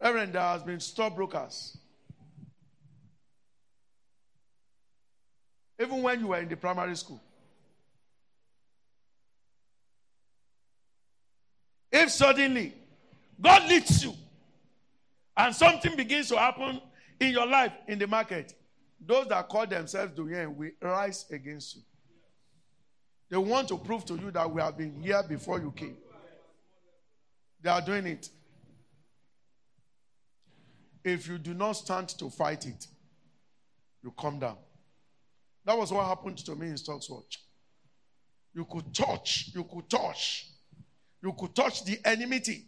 Reverend, 0.00 0.34
there 0.34 0.42
has 0.42 0.62
been 0.62 0.78
stockbrokers. 0.78 1.78
Even 5.80 6.02
when 6.02 6.20
you 6.20 6.28
were 6.28 6.38
in 6.38 6.48
the 6.48 6.56
primary 6.56 6.96
school. 6.96 7.20
If 11.90 12.10
suddenly 12.10 12.74
God 13.40 13.68
leads 13.68 14.04
you. 14.04 14.14
And 15.36 15.54
something 15.54 15.94
begins 15.94 16.28
to 16.28 16.38
happen 16.38 16.80
in 17.20 17.32
your 17.32 17.46
life, 17.46 17.72
in 17.86 17.98
the 17.98 18.06
market. 18.06 18.54
Those 19.04 19.28
that 19.28 19.48
call 19.48 19.66
themselves 19.66 20.12
Doyen 20.14 20.56
will 20.56 20.70
rise 20.82 21.26
against 21.30 21.76
you. 21.76 21.82
They 23.30 23.36
want 23.36 23.68
to 23.68 23.78
prove 23.78 24.04
to 24.06 24.14
you 24.16 24.30
that 24.32 24.50
we 24.50 24.60
have 24.60 24.76
been 24.76 25.00
here 25.00 25.22
before 25.22 25.60
you 25.60 25.70
came. 25.70 25.96
They 27.62 27.70
are 27.70 27.80
doing 27.80 28.06
it. 28.06 28.30
If 31.04 31.28
you 31.28 31.38
do 31.38 31.54
not 31.54 31.72
stand 31.72 32.08
to 32.10 32.30
fight 32.30 32.66
it, 32.66 32.86
you 34.02 34.12
come 34.18 34.38
down. 34.38 34.56
That 35.64 35.76
was 35.76 35.92
what 35.92 36.06
happened 36.06 36.38
to 36.38 36.54
me 36.54 36.68
in 36.68 36.76
Stocks 36.76 37.10
Watch. 37.10 37.40
You 38.54 38.64
could 38.64 38.94
touch, 38.94 39.50
you 39.54 39.64
could 39.64 39.88
touch, 39.88 40.48
you 41.22 41.32
could 41.38 41.54
touch 41.54 41.84
the 41.84 41.98
enmity. 42.04 42.64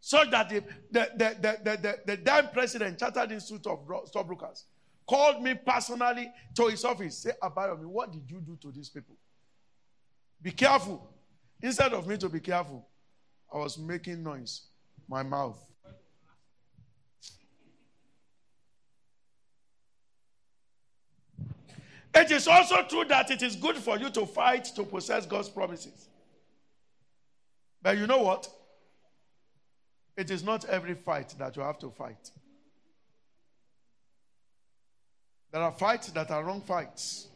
So 0.00 0.24
that 0.30 0.48
the, 0.48 0.62
the, 0.90 1.10
the, 1.16 1.36
the, 1.40 1.58
the, 1.64 1.76
the, 1.76 1.98
the 2.06 2.22
then 2.22 2.48
president, 2.52 2.98
Chartered 2.98 3.32
Institute 3.32 3.66
of 3.66 3.80
Stockbrokers, 4.06 4.64
called 5.06 5.42
me 5.42 5.54
personally 5.54 6.30
to 6.54 6.66
his 6.68 6.84
office. 6.84 7.18
Say, 7.18 7.32
Abayomi, 7.42 7.86
what 7.86 8.12
did 8.12 8.30
you 8.30 8.40
do 8.40 8.56
to 8.62 8.70
these 8.70 8.88
people? 8.88 9.16
Be 10.40 10.52
careful. 10.52 11.10
Instead 11.60 11.92
of 11.92 12.06
me 12.06 12.16
to 12.18 12.28
be 12.28 12.40
careful, 12.40 12.86
I 13.52 13.58
was 13.58 13.78
making 13.78 14.22
noise. 14.22 14.62
My 15.08 15.22
mouth. 15.22 15.58
It 22.14 22.30
is 22.30 22.48
also 22.48 22.82
true 22.82 23.04
that 23.06 23.30
it 23.30 23.42
is 23.42 23.56
good 23.56 23.76
for 23.76 23.98
you 23.98 24.10
to 24.10 24.26
fight 24.26 24.64
to 24.76 24.82
possess 24.82 25.24
God's 25.24 25.48
promises. 25.48 26.08
But 27.80 27.96
you 27.96 28.06
know 28.06 28.18
what? 28.18 28.48
It 30.18 30.32
is 30.32 30.42
not 30.42 30.64
every 30.64 30.94
fight 30.94 31.32
that 31.38 31.56
you 31.56 31.62
have 31.62 31.78
to 31.78 31.90
fight. 31.90 32.32
There 35.52 35.62
are 35.62 35.70
fights 35.70 36.08
that 36.08 36.28
are 36.32 36.42
wrong 36.42 36.60
fights. 36.60 37.28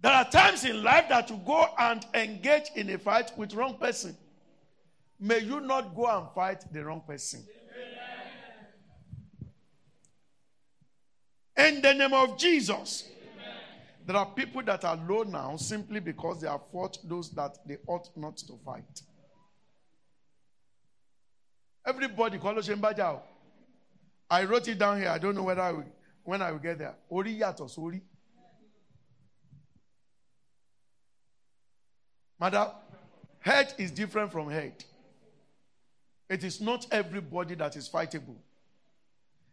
There 0.00 0.12
are 0.12 0.30
times 0.30 0.64
in 0.64 0.80
life 0.84 1.08
that 1.08 1.28
you 1.28 1.40
go 1.44 1.66
and 1.76 2.06
engage 2.14 2.70
in 2.76 2.88
a 2.90 2.98
fight 2.98 3.36
with 3.36 3.52
wrong 3.52 3.78
person. 3.78 4.16
May 5.18 5.40
you 5.40 5.58
not 5.58 5.92
go 5.92 6.06
and 6.06 6.28
fight 6.32 6.72
the 6.72 6.84
wrong 6.84 7.02
person. 7.04 7.42
In 11.56 11.82
the 11.82 11.94
name 11.94 12.14
of 12.14 12.38
Jesus. 12.38 13.08
There 14.06 14.16
are 14.16 14.26
people 14.26 14.62
that 14.62 14.84
are 14.84 15.00
low 15.08 15.24
now 15.24 15.56
simply 15.56 15.98
because 15.98 16.42
they 16.42 16.48
have 16.48 16.60
fought 16.70 16.98
those 17.02 17.30
that 17.30 17.58
they 17.66 17.78
ought 17.88 18.16
not 18.16 18.36
to 18.36 18.52
fight. 18.64 19.02
Everybody, 21.86 22.38
call 22.38 22.58
us 22.58 22.68
embajao. 22.68 23.20
I 24.30 24.44
wrote 24.44 24.68
it 24.68 24.78
down 24.78 24.98
here. 24.98 25.10
I 25.10 25.18
don't 25.18 25.34
know 25.34 25.42
whether 25.42 25.60
I 25.60 25.72
will, 25.72 25.84
when 26.22 26.40
I 26.40 26.50
will 26.50 26.58
get 26.58 26.78
there. 26.78 26.94
Ori 27.08 27.34
yato 27.36 27.68
sori. 27.68 28.00
Mother, 32.40 32.70
head 33.40 33.74
is 33.78 33.90
different 33.90 34.32
from 34.32 34.50
head. 34.50 34.84
It 36.28 36.42
is 36.42 36.60
not 36.60 36.86
everybody 36.90 37.54
that 37.54 37.76
is 37.76 37.88
fightable. 37.88 38.36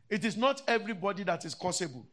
It 0.09 0.25
is 0.25 0.35
not 0.38 0.61
everybody 0.67 1.23
that 1.23 1.45
is 1.45 1.53
causable. 1.53 2.05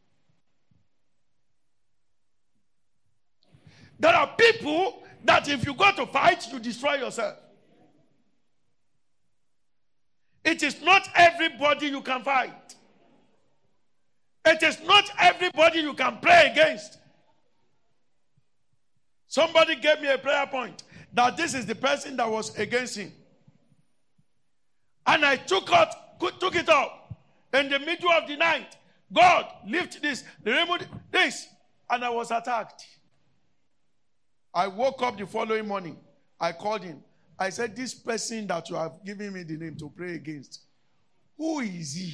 There 3.99 4.13
are 4.13 4.27
people 4.37 5.03
that 5.25 5.49
if 5.49 5.65
you 5.65 5.73
go 5.73 5.91
to 5.91 6.05
fight, 6.05 6.47
you 6.51 6.59
destroy 6.59 6.95
yourself. 6.95 7.35
It 10.49 10.63
is 10.63 10.81
not 10.81 11.07
everybody 11.13 11.89
you 11.89 12.01
can 12.01 12.23
fight. 12.23 12.75
It 14.43 14.63
is 14.63 14.81
not 14.81 15.07
everybody 15.19 15.81
you 15.81 15.93
can 15.93 16.17
pray 16.19 16.49
against. 16.51 16.97
Somebody 19.27 19.75
gave 19.75 20.01
me 20.01 20.11
a 20.11 20.17
prayer 20.17 20.47
point 20.47 20.81
that 21.13 21.37
this 21.37 21.53
is 21.53 21.67
the 21.67 21.75
person 21.75 22.17
that 22.17 22.27
was 22.27 22.57
against 22.57 22.97
him. 22.97 23.13
And 25.05 25.23
I 25.23 25.35
took 25.35 25.71
out, 25.71 26.19
took 26.39 26.55
it 26.55 26.67
up 26.67 27.13
in 27.53 27.69
the 27.69 27.77
middle 27.77 28.09
of 28.09 28.27
the 28.27 28.35
night. 28.35 28.75
God, 29.13 29.45
lift 29.67 30.01
this, 30.01 30.23
remove 30.43 30.87
this, 31.11 31.47
and 31.91 32.03
I 32.03 32.09
was 32.09 32.31
attacked. 32.31 32.87
I 34.51 34.65
woke 34.65 35.03
up 35.03 35.15
the 35.15 35.27
following 35.27 35.67
morning. 35.67 35.97
I 36.39 36.53
called 36.53 36.81
him. 36.81 37.03
I 37.39 37.49
said, 37.49 37.75
This 37.75 37.93
person 37.93 38.45
that 38.47 38.69
you 38.69 38.75
have 38.75 39.03
given 39.05 39.33
me 39.33 39.43
the 39.43 39.55
name 39.55 39.75
to 39.77 39.89
pray 39.89 40.15
against, 40.15 40.61
who 41.37 41.61
is 41.61 41.93
he? 41.93 42.13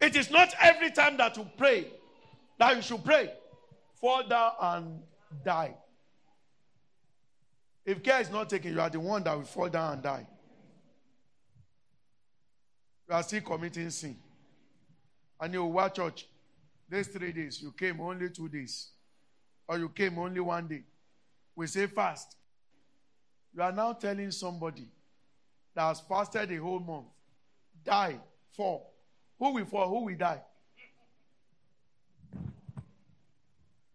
It 0.00 0.16
is 0.16 0.30
not 0.30 0.52
every 0.60 0.90
time 0.90 1.16
that 1.18 1.36
you 1.36 1.46
pray 1.56 1.86
that 2.58 2.76
you 2.76 2.82
should 2.82 3.04
pray, 3.04 3.32
fall 4.00 4.26
down 4.26 4.52
and 4.60 5.00
die. 5.44 5.74
If 7.84 8.02
care 8.02 8.20
is 8.20 8.30
not 8.30 8.50
taken, 8.50 8.72
you 8.72 8.80
are 8.80 8.90
the 8.90 9.00
one 9.00 9.22
that 9.24 9.36
will 9.36 9.44
fall 9.44 9.68
down 9.68 9.94
and 9.94 10.02
die. 10.02 10.26
You 13.08 13.14
are 13.14 13.22
still 13.22 13.40
committing 13.40 13.90
sin. 13.90 14.16
And 15.40 15.52
you 15.54 15.64
watch 15.64 15.96
church. 15.96 16.28
These 16.88 17.08
three 17.08 17.32
days, 17.32 17.60
you 17.62 17.72
came 17.72 18.00
only 18.00 18.30
two 18.30 18.48
days. 18.48 18.90
Or 19.72 19.78
you 19.78 19.88
came 19.88 20.18
only 20.18 20.38
one 20.38 20.68
day. 20.68 20.82
We 21.56 21.66
say 21.66 21.86
fast. 21.86 22.36
You 23.54 23.62
are 23.62 23.72
now 23.72 23.94
telling 23.94 24.30
somebody 24.30 24.86
that 25.74 25.80
has 25.80 25.98
fasted 25.98 26.52
a 26.52 26.56
whole 26.56 26.78
month, 26.78 27.06
die, 27.82 28.18
fall. 28.54 28.92
Who 29.38 29.54
will 29.54 29.64
fall? 29.64 29.88
Who 29.88 30.04
will 30.04 30.14
die? 30.14 30.42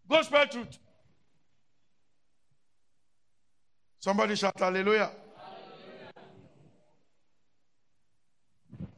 Gospel 0.10 0.48
truth. 0.48 0.80
Somebody 4.00 4.36
shout 4.36 4.60
hallelujah. 4.60 5.12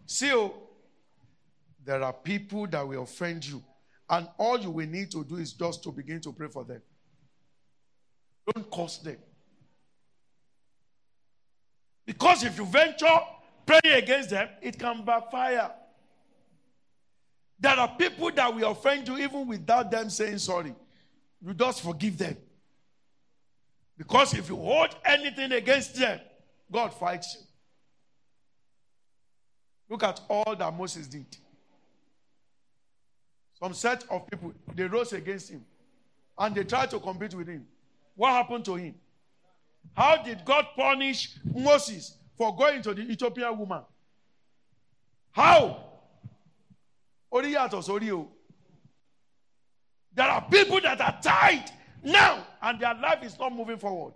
See, 0.05 0.31
oh, 0.31 0.53
there 1.83 2.01
are 2.01 2.13
people 2.13 2.67
that 2.67 2.87
will 2.87 3.03
offend 3.03 3.45
you, 3.45 3.61
and 4.09 4.27
all 4.37 4.59
you 4.59 4.71
will 4.71 4.87
need 4.87 5.11
to 5.11 5.23
do 5.23 5.37
is 5.37 5.53
just 5.53 5.83
to 5.83 5.91
begin 5.91 6.19
to 6.21 6.33
pray 6.33 6.47
for 6.47 6.63
them. 6.63 6.81
Don't 8.53 8.71
curse 8.71 8.97
them. 8.97 9.17
Because 12.05 12.43
if 12.43 12.57
you 12.57 12.65
venture 12.65 13.19
praying 13.65 14.03
against 14.03 14.31
them, 14.31 14.49
it 14.61 14.79
can 14.79 15.05
backfire. 15.05 15.71
There 17.59 17.75
are 17.75 17.89
people 17.89 18.31
that 18.31 18.53
will 18.55 18.71
offend 18.71 19.07
you 19.07 19.17
even 19.17 19.47
without 19.47 19.91
them 19.91 20.09
saying 20.09 20.39
sorry 20.39 20.73
you 21.41 21.53
just 21.53 21.81
forgive 21.81 22.17
them. 22.17 22.37
Because 23.97 24.33
if 24.33 24.49
you 24.49 24.55
hold 24.55 24.95
anything 25.05 25.51
against 25.51 25.95
them, 25.95 26.19
God 26.71 26.93
fights 26.93 27.35
you. 27.37 27.45
Look 29.89 30.03
at 30.03 30.21
all 30.29 30.55
that 30.55 30.73
Moses 30.73 31.07
did. 31.07 31.25
Some 33.61 33.73
set 33.73 34.05
of 34.09 34.25
people, 34.27 34.53
they 34.73 34.83
rose 34.83 35.13
against 35.13 35.49
him 35.49 35.65
and 36.37 36.55
they 36.55 36.63
tried 36.63 36.89
to 36.91 36.99
compete 36.99 37.33
with 37.33 37.47
him. 37.47 37.65
What 38.15 38.31
happened 38.31 38.65
to 38.65 38.75
him? 38.75 38.95
How 39.93 40.23
did 40.23 40.45
God 40.45 40.67
punish 40.75 41.35
Moses 41.53 42.15
for 42.37 42.55
going 42.55 42.81
to 42.83 42.93
the 42.93 43.01
Ethiopian 43.01 43.57
woman? 43.57 43.81
How? 45.31 45.83
There 47.31 47.59
are 50.19 50.41
people 50.49 50.81
that 50.81 51.01
are 51.01 51.19
tied 51.21 51.65
now 52.03 52.45
and 52.61 52.79
their 52.79 52.93
life 52.95 53.23
is 53.23 53.37
not 53.37 53.53
moving 53.53 53.77
forward 53.77 54.13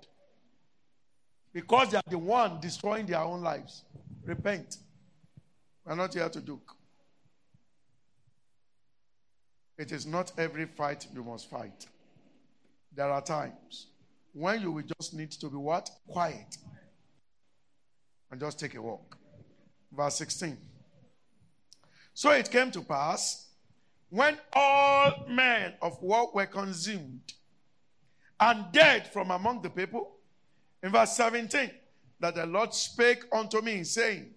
because 1.54 1.92
they 1.92 1.98
are 1.98 2.04
the 2.10 2.18
one 2.18 2.60
destroying 2.60 3.06
their 3.06 3.20
own 3.20 3.42
lives. 3.42 3.84
Repent. 4.26 4.78
We're 5.86 5.96
not 5.96 6.14
here 6.14 6.30
to 6.30 6.42
joke. 6.42 6.76
It 9.78 9.92
is 9.92 10.06
not 10.06 10.32
every 10.38 10.66
fight 10.66 11.08
you 11.14 11.24
must 11.24 11.50
fight. 11.50 11.88
There 12.96 13.10
are 13.10 13.22
times 13.22 13.88
when 14.34 14.62
you 14.62 14.72
will 14.72 14.84
just 15.00 15.14
need 15.14 15.32
to 15.32 15.50
be 15.50 15.58
what? 15.58 15.90
Quiet. 16.08 16.58
And 18.32 18.40
just 18.40 18.60
take 18.60 18.76
a 18.76 18.82
walk. 18.82 19.18
Verse 19.92 20.16
16. 20.16 20.58
So 22.14 22.32
it 22.32 22.52
came 22.52 22.72
to 22.72 22.82
pass 22.82 23.48
when 24.10 24.38
all 24.54 25.26
men 25.28 25.74
of 25.82 26.02
war 26.02 26.32
were 26.34 26.46
consumed 26.46 27.34
and 28.40 28.66
dead 28.72 29.08
from 29.08 29.32
among 29.32 29.62
the 29.62 29.70
people, 29.70 30.18
in 30.84 30.92
verse 30.92 31.14
17, 31.14 31.72
that 32.20 32.36
the 32.36 32.46
Lord 32.46 32.74
spake 32.74 33.24
unto 33.32 33.62
me, 33.62 33.84
saying, 33.84 34.32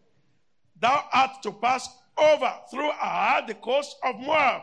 Thou 0.80 1.04
art 1.12 1.42
to 1.42 1.52
pass 1.52 1.88
over 2.16 2.52
through 2.70 2.90
the 3.46 3.54
coast 3.54 3.96
of 4.04 4.18
Moab, 4.20 4.62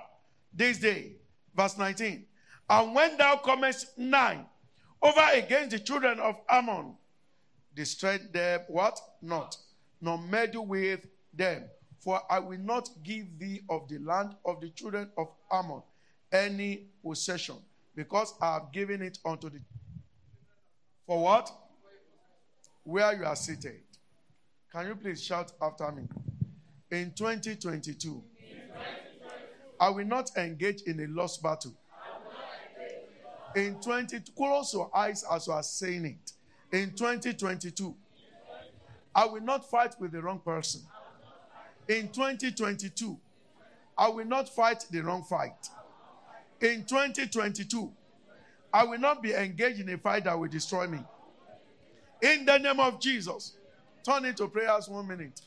this 0.54 0.78
day. 0.78 1.14
Verse 1.56 1.78
19. 1.78 2.26
And 2.70 2.96
when 2.96 3.18
thou 3.18 3.36
comest 3.38 3.98
nigh 3.98 4.46
over 5.02 5.28
against 5.34 5.72
the 5.72 5.80
children 5.80 6.20
of 6.20 6.40
Ammon, 6.50 6.96
destroy 7.76 8.20
them 8.32 8.62
what? 8.68 9.00
Not, 9.22 9.58
nor 10.02 10.18
meddle 10.18 10.66
with 10.66 11.06
them. 11.34 11.64
For 12.00 12.22
I 12.30 12.40
will 12.40 12.60
not 12.60 12.90
give 13.04 13.40
thee 13.40 13.62
of 13.70 13.88
the 13.88 14.00
land 14.00 14.36
of 14.46 14.60
the 14.62 14.70
children 14.70 15.10
of 15.18 15.28
Ammon 15.52 15.82
any 16.32 16.88
possession, 17.06 17.56
because 17.96 18.34
I 18.42 18.56
have 18.56 18.72
given 18.72 19.02
it 19.02 19.20
unto 19.24 19.50
the. 19.50 19.60
For 21.06 21.22
what? 21.22 21.52
Where 22.84 23.14
you 23.16 23.24
are 23.24 23.36
seated. 23.36 23.82
Can 24.72 24.88
you 24.88 24.96
please 24.96 25.24
shout 25.24 25.52
after 25.62 25.90
me? 25.92 26.04
In 26.92 27.12
2022, 27.12 28.24
I 29.84 29.90
will 29.90 30.06
not 30.06 30.32
engage 30.38 30.84
in 30.84 30.98
a 31.02 31.08
lost 31.08 31.44
battle. 31.44 31.74
In 33.54 33.76
20, 33.82 34.18
close 34.34 34.74
your 34.74 34.90
eyes 34.96 35.26
as 35.30 35.48
you 35.48 35.52
are 35.52 35.62
saying 35.62 36.06
it. 36.06 36.32
In 36.72 36.92
2022, 36.92 37.94
I 39.14 39.26
will 39.26 39.42
not 39.42 39.70
fight 39.70 39.96
with 40.00 40.14
the 40.14 40.22
wrong 40.22 40.40
person. 40.40 40.84
In 41.90 42.08
2022, 42.08 43.20
I 43.98 44.08
will 44.08 44.24
not 44.24 44.48
fight 44.48 44.86
the 44.90 45.02
wrong 45.02 45.22
fight. 45.22 45.68
In 46.62 46.86
2022, 46.86 47.92
I 48.72 48.86
will 48.86 49.00
not 49.00 49.22
be 49.22 49.34
engaged 49.34 49.82
in 49.82 49.90
a 49.90 49.98
fight 49.98 50.24
that 50.24 50.40
will 50.40 50.48
destroy 50.48 50.88
me. 50.88 51.00
In 52.22 52.46
the 52.46 52.58
name 52.58 52.80
of 52.80 53.02
Jesus, 53.02 53.58
turn 54.02 54.24
into 54.24 54.48
prayers 54.48 54.88
one 54.88 55.10
minute. 55.10 55.42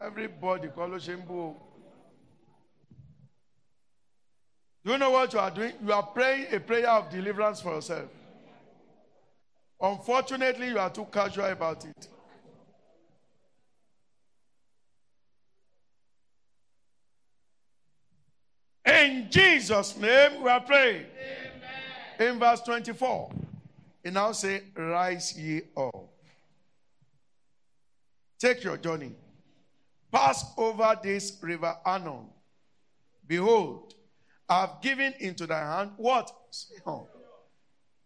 Everybody, 0.00 0.68
Koloshimbo. 0.68 1.54
Do 4.82 4.92
you 4.92 4.98
know 4.98 5.10
what 5.10 5.32
you 5.32 5.38
are 5.38 5.50
doing? 5.50 5.74
You 5.84 5.92
are 5.92 6.02
praying 6.02 6.46
a 6.52 6.60
prayer 6.60 6.88
of 6.88 7.10
deliverance 7.10 7.60
for 7.60 7.74
yourself. 7.74 8.08
Unfortunately, 9.78 10.68
you 10.68 10.78
are 10.78 10.88
too 10.88 11.06
casual 11.12 11.44
about 11.44 11.84
it. 11.84 12.08
In 18.86 19.28
Jesus' 19.30 19.96
name, 19.98 20.42
we 20.42 20.48
are 20.48 20.60
praying. 20.60 21.06
Amen. 22.18 22.32
In 22.32 22.38
verse 22.38 22.60
24, 22.62 23.32
it 24.04 24.12
now 24.14 24.32
say, 24.32 24.62
Rise 24.74 25.38
ye 25.38 25.62
up. 25.76 26.08
Take 28.38 28.64
your 28.64 28.78
journey. 28.78 29.14
Pass 30.12 30.44
over 30.56 30.98
this 31.02 31.38
river 31.40 31.76
Arnon. 31.84 32.26
Behold, 33.26 33.94
I 34.48 34.62
have 34.62 34.80
given 34.82 35.14
into 35.20 35.46
thy 35.46 35.60
hand 35.60 35.92
what? 35.96 36.32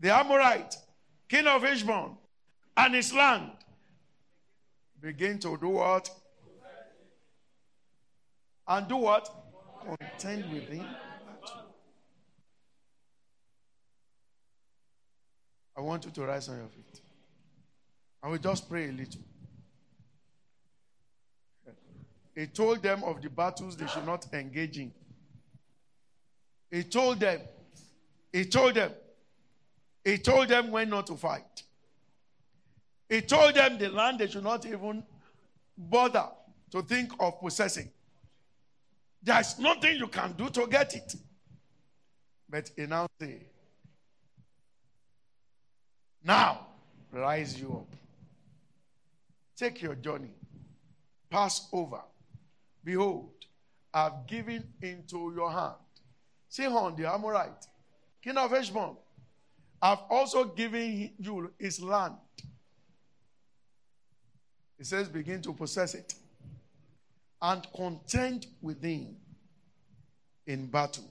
The 0.01 0.11
Amorite, 0.11 0.77
king 1.29 1.47
of 1.47 1.63
Heshbon, 1.63 2.17
and 2.77 2.95
his 2.95 3.13
land. 3.15 3.53
Begin 5.01 5.39
to 5.39 5.57
do 5.57 5.69
what? 5.69 6.11
And 8.67 8.89
do 8.89 8.97
what? 8.97 9.31
Contend 9.99 10.53
with 10.53 10.69
him. 10.69 10.87
I 15.77 15.81
want 15.81 16.05
you 16.05 16.11
to 16.11 16.23
rise 16.23 16.49
on 16.49 16.57
your 16.57 16.69
feet. 16.69 17.01
I 18.23 18.29
will 18.29 18.39
just 18.39 18.69
pray 18.69 18.89
a 18.89 18.93
little. 18.93 19.21
He 22.35 22.47
told 22.47 22.83
them 22.83 23.05
of 23.05 23.23
the 23.23 23.31
battles 23.31 23.77
they 23.77 23.87
should 23.87 24.07
not 24.07 24.27
engage 24.33 24.79
in. 24.79 24.93
He 26.71 26.83
told 26.83 27.21
them, 27.21 27.41
he 28.33 28.45
told 28.45 28.75
them, 28.75 28.91
he 30.05 30.19
told 30.19 30.49
them 30.49 30.71
when 30.71 30.91
not 30.91 31.07
to 31.07 31.17
fight. 31.17 31.63
He 33.09 33.21
told 33.21 33.55
them 33.55 33.79
the 33.79 33.89
land 33.89 34.19
they 34.19 34.27
should 34.27 34.43
not 34.43 34.67
even 34.67 35.05
bother 35.79 36.27
to 36.71 36.83
think 36.83 37.13
of 37.21 37.39
possessing. 37.41 37.91
There's 39.23 39.59
nothing 39.59 39.97
you 39.97 40.09
can 40.09 40.33
do 40.33 40.49
to 40.51 40.67
get 40.67 40.95
it. 40.95 41.15
But 42.51 42.71
he 42.77 42.87
now 42.87 43.07
say, 43.21 43.39
now 46.25 46.67
rise 47.13 47.59
you 47.59 47.69
up. 47.69 47.97
Take 49.57 49.81
your 49.83 49.95
journey. 49.95 50.31
Pass 51.31 51.69
over. 51.73 52.01
Behold, 52.85 53.31
I've 53.93 54.27
given 54.27 54.65
into 54.83 55.33
your 55.35 55.51
hand 55.51 55.75
Sihon 56.49 56.95
the 56.95 57.13
Amorite, 57.13 57.67
king 58.23 58.37
of 58.37 58.51
Heshbon. 58.51 58.97
I've 59.83 59.99
also 60.09 60.45
given 60.45 61.11
you 61.19 61.53
his 61.59 61.81
land. 61.81 62.15
He 64.79 64.85
says, 64.85 65.09
begin 65.09 65.43
to 65.43 65.53
possess 65.53 65.95
it 65.95 66.15
and 67.43 67.67
contend 67.75 68.47
with 68.63 68.83
him 68.83 69.17
in 70.47 70.67
battle. 70.67 71.11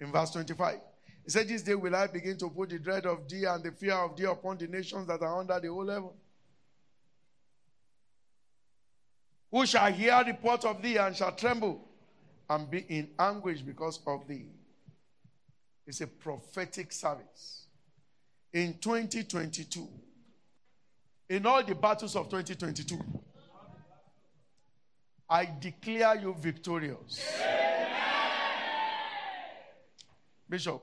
In 0.00 0.10
verse 0.10 0.30
25, 0.32 0.78
he 1.24 1.30
said, 1.30 1.46
This 1.48 1.62
day 1.62 1.74
will 1.74 1.94
I 1.94 2.08
begin 2.08 2.36
to 2.38 2.50
put 2.50 2.70
the 2.70 2.78
dread 2.78 3.06
of 3.06 3.28
thee 3.28 3.44
and 3.44 3.62
the 3.62 3.70
fear 3.70 3.94
of 3.94 4.16
thee 4.16 4.24
upon 4.24 4.58
the 4.58 4.66
nations 4.66 5.06
that 5.06 5.22
are 5.22 5.38
under 5.38 5.60
the 5.60 5.68
whole 5.68 5.88
heaven. 5.88 6.10
Who 9.50 9.66
shall 9.66 9.90
hear 9.92 10.22
report 10.26 10.64
of 10.64 10.82
thee 10.82 10.96
and 10.96 11.16
shall 11.16 11.32
tremble? 11.32 11.88
and 12.50 12.70
be 12.70 12.78
in 12.88 13.08
anguish 13.18 13.60
because 13.60 14.00
of 14.06 14.26
thee. 14.26 14.46
It's 15.86 16.00
a 16.00 16.06
prophetic 16.06 16.92
service. 16.92 17.66
In 18.52 18.78
2022, 18.78 19.86
in 21.28 21.46
all 21.46 21.62
the 21.62 21.74
battles 21.74 22.16
of 22.16 22.30
2022, 22.30 22.98
I 25.28 25.48
declare 25.60 26.18
you 26.18 26.34
victorious. 26.38 27.22
Bishop, 30.48 30.82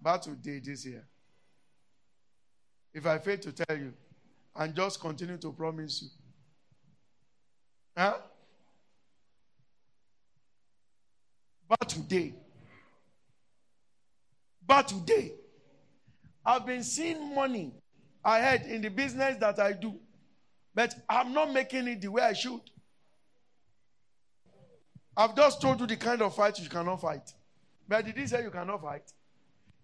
battle 0.00 0.34
day 0.34 0.60
this 0.60 0.86
year. 0.86 1.04
If 2.94 3.04
I 3.06 3.18
fail 3.18 3.36
to 3.38 3.52
tell 3.52 3.76
you 3.76 3.92
and 4.56 4.74
just 4.74 4.98
continue 5.00 5.36
to 5.36 5.52
promise 5.52 6.02
you, 6.02 6.08
huh? 7.96 8.14
But 11.68 11.88
today, 11.88 12.34
but 14.66 14.88
today, 14.88 15.32
I've 16.44 16.66
been 16.66 16.82
seeing 16.82 17.34
money 17.34 17.72
ahead 18.24 18.66
in 18.66 18.82
the 18.82 18.90
business 18.90 19.36
that 19.38 19.58
I 19.58 19.72
do, 19.72 19.94
but 20.74 20.94
I'm 21.08 21.32
not 21.32 21.52
making 21.52 21.88
it 21.88 22.00
the 22.00 22.08
way 22.08 22.22
I 22.22 22.32
should. 22.32 22.60
I've 25.16 25.36
just 25.36 25.60
told 25.60 25.80
you 25.80 25.86
the 25.86 25.96
kind 25.96 26.22
of 26.22 26.34
fight 26.34 26.58
you 26.58 26.68
cannot 26.68 27.00
fight. 27.00 27.32
But 27.88 28.04
did 28.04 28.16
he 28.16 28.26
say 28.26 28.42
you 28.42 28.50
cannot 28.50 28.82
fight? 28.82 29.12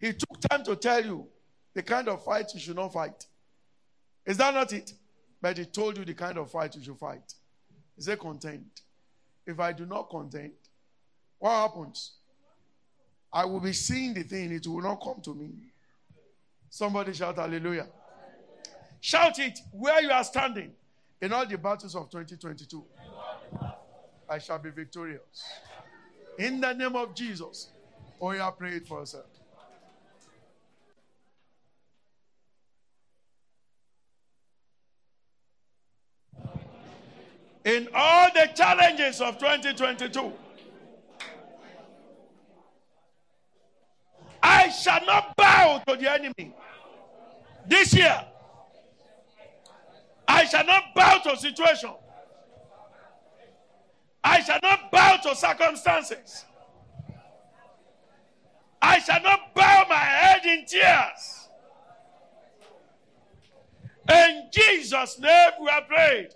He 0.01 0.12
took 0.12 0.40
time 0.49 0.64
to 0.64 0.77
tell 0.77 1.05
you 1.05 1.27
the 1.75 1.83
kind 1.83 2.09
of 2.09 2.25
fight 2.25 2.53
you 2.55 2.61
should 2.61 2.77
not 2.77 2.92
fight. 2.92 3.27
Is 4.27 4.37
that 4.38 4.55
not 4.55 4.73
it? 4.73 4.92
But 5.40 5.59
he 5.59 5.64
told 5.64 5.99
you 5.99 6.05
the 6.05 6.14
kind 6.14 6.37
of 6.38 6.51
fight 6.51 6.75
you 6.75 6.83
should 6.83 6.99
fight. 6.99 7.35
He 8.01 8.05
said, 8.05 8.19
contend. 8.19 8.65
If 9.47 9.61
I 9.61 9.75
do 9.75 9.85
not 9.85 10.09
contend, 10.09 10.53
what 11.39 11.51
happens? 11.51 12.13
I 13.31 13.45
will 13.45 13.61
be 13.61 13.75
seeing 13.75 14.15
the 14.15 14.23
thing, 14.23 14.51
it 14.53 14.67
will 14.67 14.81
not 14.81 15.03
come 15.03 15.21
to 15.21 15.35
me. 15.35 15.51
Somebody 16.71 17.13
shout 17.13 17.37
hallelujah. 17.37 17.89
Shout 19.03 19.39
it 19.39 19.59
where 19.71 20.01
you 20.01 20.11
are 20.11 20.25
standing 20.25 20.73
in 21.21 21.31
all 21.31 21.45
the 21.45 21.59
battles 21.59 21.95
of 21.95 22.09
2022. 22.09 22.83
I 24.31 24.39
shall 24.39 24.59
be 24.59 24.71
victorious. 24.71 25.45
In 26.39 26.59
the 26.59 26.73
name 26.73 26.97
of 26.97 27.15
Jesus. 27.15 27.69
Oh, 28.19 28.31
yeah, 28.31 28.49
pray 28.49 28.77
it 28.77 28.89
for 28.89 29.01
yourself. 29.01 29.27
In 37.64 37.88
all 37.94 38.31
the 38.35 38.51
challenges 38.55 39.20
of 39.20 39.38
2022. 39.38 40.33
I 44.42 44.70
shall 44.70 45.05
not 45.05 45.37
bow 45.37 45.83
to 45.87 45.96
the 45.96 46.11
enemy. 46.11 46.55
This 47.66 47.94
year, 47.94 48.25
I 50.27 50.44
shall 50.44 50.64
not 50.64 50.94
bow 50.94 51.18
to 51.18 51.37
situation. 51.37 51.90
I 54.25 54.40
shall 54.40 54.61
not 54.62 54.90
bow 54.90 55.16
to 55.16 55.35
circumstances. 55.35 56.44
I 58.81 58.99
shall 59.01 59.23
not 59.23 59.55
bow 59.55 59.85
my 59.88 59.96
head 59.96 60.44
in 60.46 60.64
tears. 60.64 61.49
In 64.11 64.49
Jesus' 64.51 65.18
name 65.18 65.51
we 65.61 65.70
have 65.70 65.87
prayed. 65.87 66.35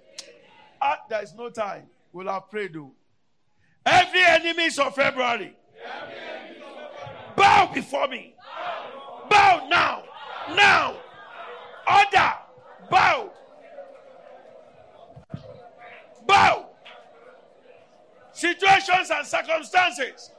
Ah, 0.86 0.98
there 1.08 1.22
is 1.22 1.34
no 1.34 1.48
time. 1.48 1.86
We'll 2.12 2.28
have 2.28 2.50
prayed 2.50 2.74
though. 2.74 2.92
Every 3.86 4.22
enemy 4.22 4.66
of 4.66 4.94
February. 4.94 5.56
Bow 7.34 7.70
before 7.72 8.06
me. 8.06 8.34
Bow 9.30 9.66
now. 9.70 10.02
Now. 10.54 10.96
Order. 11.88 12.32
Bow. 12.90 13.32
Bow. 16.26 16.66
Situations 18.32 19.10
and 19.10 19.26
circumstances 19.26 20.32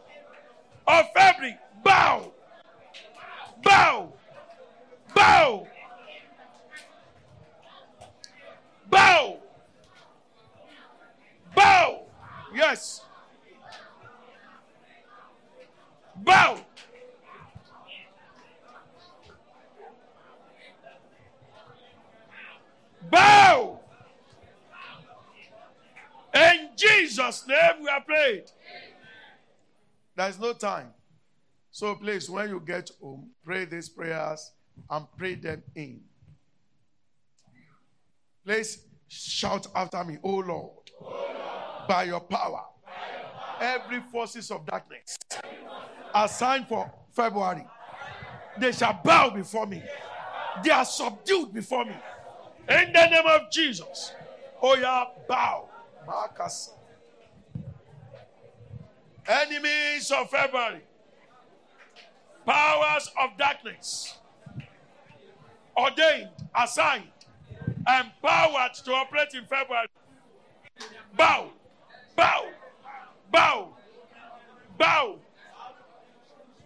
of 0.86 1.06
February. 1.16 1.58
Bow. 1.84 2.32
Bow. 3.64 4.14
Bow. 5.16 5.68
Bow. 8.92 9.35
Yes. 12.56 13.02
Bow. 16.16 16.58
Bow. 23.12 23.80
In 26.34 26.70
Jesus' 26.78 27.46
name 27.46 27.58
we 27.82 27.90
are 27.90 28.02
prayed. 28.02 28.46
There 30.16 30.30
is 30.30 30.40
no 30.40 30.54
time. 30.54 30.94
So 31.72 31.96
please, 31.96 32.30
when 32.30 32.50
you 32.50 32.62
get 32.66 32.90
home, 33.02 33.32
pray 33.44 33.66
these 33.66 33.90
prayers 33.90 34.54
and 34.90 35.06
pray 35.18 35.36
them 35.36 35.62
in. 35.76 36.00
Please 38.46 38.80
shout 39.10 39.68
after 39.76 40.02
me, 40.06 40.18
oh 40.24 40.38
Lord. 40.38 40.85
By, 41.88 42.04
your 42.04 42.22
power, 42.22 42.64
every 43.60 44.02
forces 44.12 44.52
of 44.52 44.66
darkness 44.66 45.18
assigned 46.14 46.68
for 46.68 46.92
February, 47.12 47.66
they 48.58 48.72
shall 48.72 49.00
bow 49.04 49.30
before 49.30 49.68
me. 49.68 49.84
They 50.64 50.72
are 50.72 50.86
subdued 50.86 51.54
before 51.54 51.86
me. 51.86 51.96
In 52.70 52.94
the 52.94 53.06
name 53.08 53.26
of 53.28 53.52
Jesus. 53.52 54.14
Oh, 54.62 54.76
yeah, 54.76 55.06
bow. 55.28 55.70
Marcus. 56.06 56.72
Enemies 59.28 60.12
of 60.12 60.30
February, 60.30 60.82
powers 62.46 63.10
of 63.20 63.36
darkness, 63.40 64.20
ordained, 65.76 66.30
assigned, 66.56 67.10
empowered 67.88 68.76
to 68.76 68.94
operate 68.94 69.34
in 69.34 69.44
February. 69.46 69.88
Bow, 71.18 71.50
bow, 72.16 72.46
bow, 73.32 73.70
bow. 74.78 75.16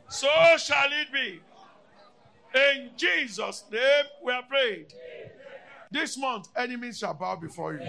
So 0.09 0.27
shall 0.57 0.89
it 0.91 1.12
be. 1.13 1.39
In 2.55 2.91
Jesus' 2.97 3.63
name 3.71 4.05
we 4.23 4.33
are 4.33 4.43
prayed. 4.43 4.93
This 5.91 6.17
month, 6.17 6.49
enemies 6.55 6.99
shall 6.99 7.13
bow 7.13 7.35
before 7.35 7.73
you. 7.73 7.88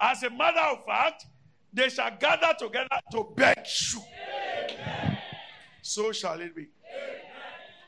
As 0.00 0.22
a 0.22 0.30
matter 0.30 0.60
of 0.60 0.84
fact, 0.84 1.26
they 1.72 1.88
shall 1.88 2.10
gather 2.18 2.54
together 2.58 2.88
to 3.12 3.32
beg 3.36 3.58
you. 3.92 4.00
So 5.82 6.12
shall 6.12 6.40
it 6.40 6.54
be. 6.54 6.68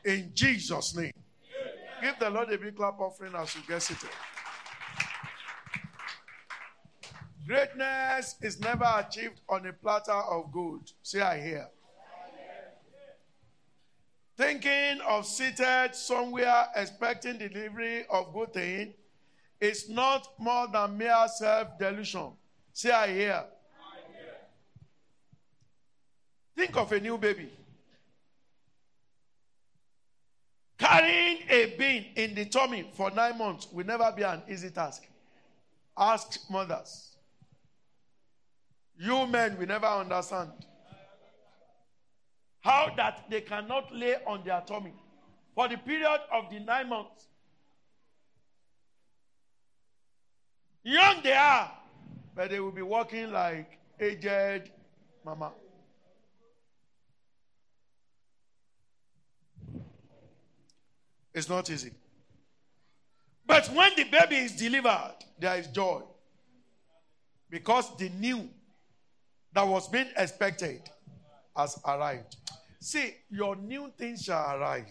In 0.05 0.31
Jesus' 0.33 0.95
name. 0.95 1.13
Give 2.01 2.19
the 2.19 2.29
Lord 2.29 2.51
a 2.51 2.57
big 2.57 2.75
clap 2.75 2.99
offering 2.99 3.33
as 3.35 3.55
you 3.55 3.61
get 3.67 3.81
seated. 3.81 4.09
Greatness 7.45 8.35
is 8.41 8.59
never 8.59 8.87
achieved 8.97 9.41
on 9.49 9.65
a 9.65 9.73
platter 9.73 10.11
of 10.11 10.51
gold. 10.51 10.91
See, 11.01 11.19
I 11.19 11.41
hear. 11.41 11.67
Thinking 14.37 15.01
of 15.07 15.25
seated 15.25 15.89
somewhere 15.93 16.67
expecting 16.75 17.37
delivery 17.37 18.05
of 18.09 18.33
good 18.33 18.53
thing 18.53 18.93
is 19.59 19.89
not 19.89 20.27
more 20.39 20.67
than 20.67 20.97
mere 20.97 21.27
self 21.27 21.77
delusion. 21.77 22.31
See, 22.73 22.89
I 22.89 23.07
hear. 23.07 23.43
Think 26.55 26.75
of 26.77 26.91
a 26.91 26.99
new 26.99 27.17
baby. 27.17 27.51
Carrying 30.77 31.39
a 31.49 31.75
bean 31.77 32.05
in 32.15 32.35
the 32.35 32.45
tummy 32.45 32.89
for 32.93 33.11
nine 33.11 33.37
months 33.37 33.67
will 33.71 33.85
never 33.85 34.11
be 34.15 34.23
an 34.23 34.41
easy 34.49 34.69
task. 34.69 35.03
Ask 35.97 36.39
mothers. 36.49 37.12
You 38.97 39.25
men 39.27 39.57
will 39.57 39.67
never 39.67 39.87
understand 39.87 40.51
how 42.61 42.93
that 42.95 43.25
they 43.29 43.41
cannot 43.41 43.93
lay 43.93 44.15
on 44.25 44.43
their 44.45 44.61
tummy 44.61 44.93
for 45.55 45.67
the 45.67 45.77
period 45.77 46.21
of 46.31 46.49
the 46.49 46.59
nine 46.59 46.89
months. 46.89 47.27
Young 50.83 51.21
they 51.23 51.33
are, 51.33 51.71
but 52.35 52.49
they 52.49 52.59
will 52.59 52.71
be 52.71 52.81
walking 52.81 53.31
like 53.31 53.77
aged 53.99 54.69
mama. 55.25 55.51
It's 61.33 61.49
not 61.49 61.69
easy. 61.69 61.91
But 63.45 63.67
when 63.73 63.91
the 63.95 64.03
baby 64.03 64.37
is 64.37 64.51
delivered, 64.53 65.15
there 65.39 65.57
is 65.57 65.67
joy. 65.67 66.01
Because 67.49 67.95
the 67.97 68.09
new 68.09 68.49
that 69.53 69.67
was 69.67 69.87
being 69.87 70.07
expected 70.17 70.81
has 71.55 71.79
arrived. 71.85 72.37
See, 72.79 73.13
your 73.29 73.55
new 73.55 73.91
things 73.97 74.23
shall 74.23 74.57
arrive. 74.57 74.87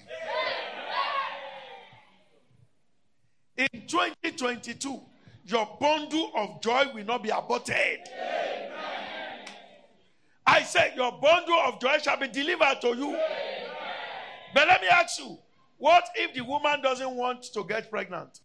In 3.57 3.68
2022, 3.87 5.01
your 5.44 5.77
bundle 5.81 6.33
of 6.37 6.62
joy 6.62 6.85
will 6.94 7.05
not 7.05 7.22
be 7.22 7.31
aborted. 7.31 8.01
I 10.46 10.62
said, 10.62 10.94
Your 10.96 11.12
bundle 11.12 11.59
of 11.66 11.81
joy 11.81 11.98
shall 11.98 12.16
be 12.16 12.29
delivered 12.29 12.81
to 12.81 12.88
you. 12.96 13.18
But 14.55 14.68
let 14.68 14.81
me 14.81 14.88
ask 14.88 15.18
you 15.18 15.38
what 15.79 16.05
if 16.14 16.35
the 16.35 16.42
woman 16.42 16.81
doesn't 16.81 17.11
want 17.11 17.42
to 17.55 17.64
get 17.64 17.90
pregnant? 17.90 18.40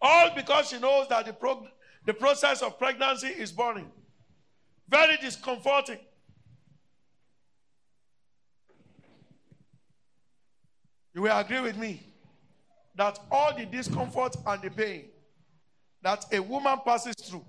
All 0.00 0.30
because 0.34 0.70
she 0.70 0.78
knows 0.78 1.08
that 1.08 1.26
the, 1.26 1.32
prog- 1.32 1.66
the 2.06 2.14
process 2.14 2.62
of 2.62 2.78
pregnancy 2.78 3.26
is 3.26 3.52
boring. 3.52 3.90
Very 4.88 5.16
discomforting. 5.18 5.98
You 11.14 11.22
will 11.22 11.36
agree 11.36 11.60
with 11.60 11.76
me 11.76 12.02
that 12.94 13.18
all 13.30 13.54
the 13.56 13.66
discomfort 13.66 14.36
and 14.46 14.62
the 14.62 14.70
pain 14.70 15.06
that 16.02 16.24
a 16.32 16.40
woman 16.40 16.78
passes 16.84 17.14
through 17.16 17.44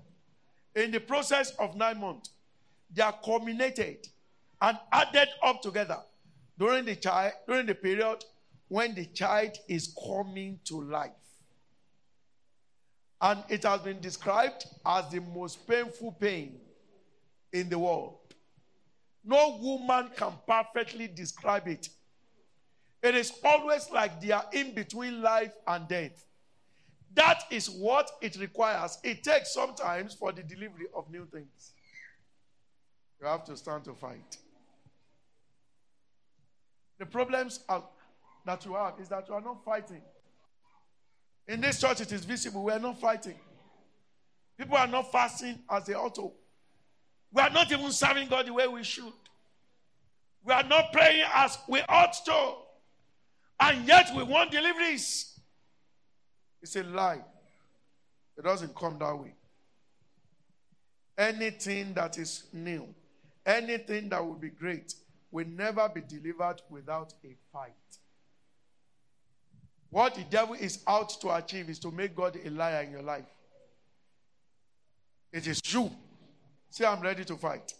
in 0.74 0.90
the 0.90 1.00
process 1.00 1.52
of 1.58 1.76
nine 1.76 2.00
months, 2.00 2.30
they 2.92 3.02
are 3.02 3.14
culminated 3.24 4.06
and 4.60 4.78
added 4.92 5.28
up 5.42 5.62
together 5.62 5.98
during 6.58 6.84
the 6.84 6.96
child 6.96 7.32
during 7.46 7.66
the 7.66 7.74
period 7.74 8.24
when 8.68 8.94
the 8.94 9.06
child 9.06 9.56
is 9.68 9.94
coming 10.06 10.58
to 10.64 10.82
life. 10.82 11.10
And 13.20 13.42
it 13.48 13.64
has 13.64 13.80
been 13.80 14.00
described 14.00 14.66
as 14.84 15.08
the 15.10 15.20
most 15.20 15.66
painful 15.66 16.12
pain 16.12 16.60
in 17.52 17.68
the 17.68 17.78
world. 17.78 18.18
No 19.24 19.58
woman 19.60 20.10
can 20.16 20.32
perfectly 20.46 21.08
describe 21.08 21.68
it. 21.68 21.88
It 23.02 23.14
is 23.14 23.32
always 23.44 23.90
like 23.90 24.20
they 24.20 24.30
are 24.30 24.46
in 24.52 24.74
between 24.74 25.22
life 25.22 25.52
and 25.66 25.88
death. 25.88 26.24
That 27.14 27.42
is 27.50 27.68
what 27.68 28.10
it 28.20 28.36
requires. 28.36 28.98
It 29.02 29.22
takes 29.22 29.52
sometimes 29.52 30.14
for 30.14 30.32
the 30.32 30.42
delivery 30.42 30.86
of 30.94 31.10
new 31.10 31.26
things. 31.26 31.72
You 33.20 33.26
have 33.26 33.44
to 33.44 33.56
stand 33.56 33.84
to 33.84 33.94
fight. 33.94 34.38
The 36.98 37.06
problems 37.06 37.60
are 37.68 37.82
that 38.46 38.64
you 38.64 38.74
have 38.74 38.94
is 39.00 39.08
that 39.08 39.28
you 39.28 39.34
are 39.34 39.40
not 39.40 39.64
fighting. 39.64 40.02
In 41.48 41.60
this 41.60 41.80
church, 41.80 42.00
it 42.00 42.12
is 42.12 42.24
visible. 42.24 42.64
We 42.64 42.72
are 42.72 42.78
not 42.78 43.00
fighting. 43.00 43.34
People 44.56 44.76
are 44.76 44.86
not 44.86 45.10
fasting 45.10 45.58
as 45.70 45.86
they 45.86 45.94
ought 45.94 46.14
to. 46.14 46.30
We 47.32 47.42
are 47.42 47.50
not 47.50 47.70
even 47.70 47.90
serving 47.92 48.28
God 48.28 48.46
the 48.46 48.52
way 48.52 48.66
we 48.66 48.82
should. 48.82 49.12
We 50.44 50.52
are 50.52 50.62
not 50.62 50.92
praying 50.92 51.24
as 51.34 51.58
we 51.68 51.80
ought 51.88 52.14
to. 52.24 52.52
And 53.60 53.86
yet 53.86 54.10
we 54.16 54.22
want 54.22 54.50
deliveries. 54.50 55.38
It's 56.62 56.76
a 56.76 56.82
lie. 56.82 57.22
It 58.36 58.44
doesn't 58.44 58.74
come 58.74 58.98
that 58.98 59.16
way. 59.18 59.34
Anything 61.16 61.92
that 61.94 62.16
is 62.18 62.44
new, 62.52 62.88
anything 63.44 64.08
that 64.08 64.24
will 64.24 64.34
be 64.34 64.48
great, 64.48 64.94
will 65.30 65.46
never 65.46 65.88
be 65.88 66.00
delivered 66.00 66.62
without 66.70 67.12
a 67.24 67.36
fight. 67.52 67.72
What 69.90 70.14
the 70.14 70.24
devil 70.24 70.54
is 70.54 70.82
out 70.86 71.20
to 71.20 71.34
achieve 71.34 71.68
is 71.68 71.78
to 71.80 71.90
make 71.90 72.16
God 72.16 72.38
a 72.42 72.50
liar 72.50 72.82
in 72.82 72.92
your 72.92 73.02
life. 73.02 73.26
It 75.32 75.46
is 75.46 75.60
you. 75.72 75.90
Say, 76.70 76.86
I'm 76.86 77.00
ready 77.00 77.24
to 77.24 77.36
fight. 77.36 77.74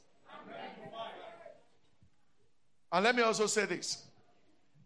And 2.92 3.04
let 3.04 3.14
me 3.14 3.22
also 3.22 3.46
say 3.46 3.66
this 3.66 4.04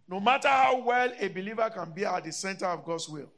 No 0.08 0.20
matter 0.20 0.48
how 0.48 0.82
well 0.82 1.10
a 1.18 1.28
believer 1.28 1.70
can 1.70 1.90
be 1.92 2.04
at 2.04 2.24
the 2.24 2.32
center 2.32 2.66
of 2.66 2.84
God's 2.84 3.08
will, 3.08 3.30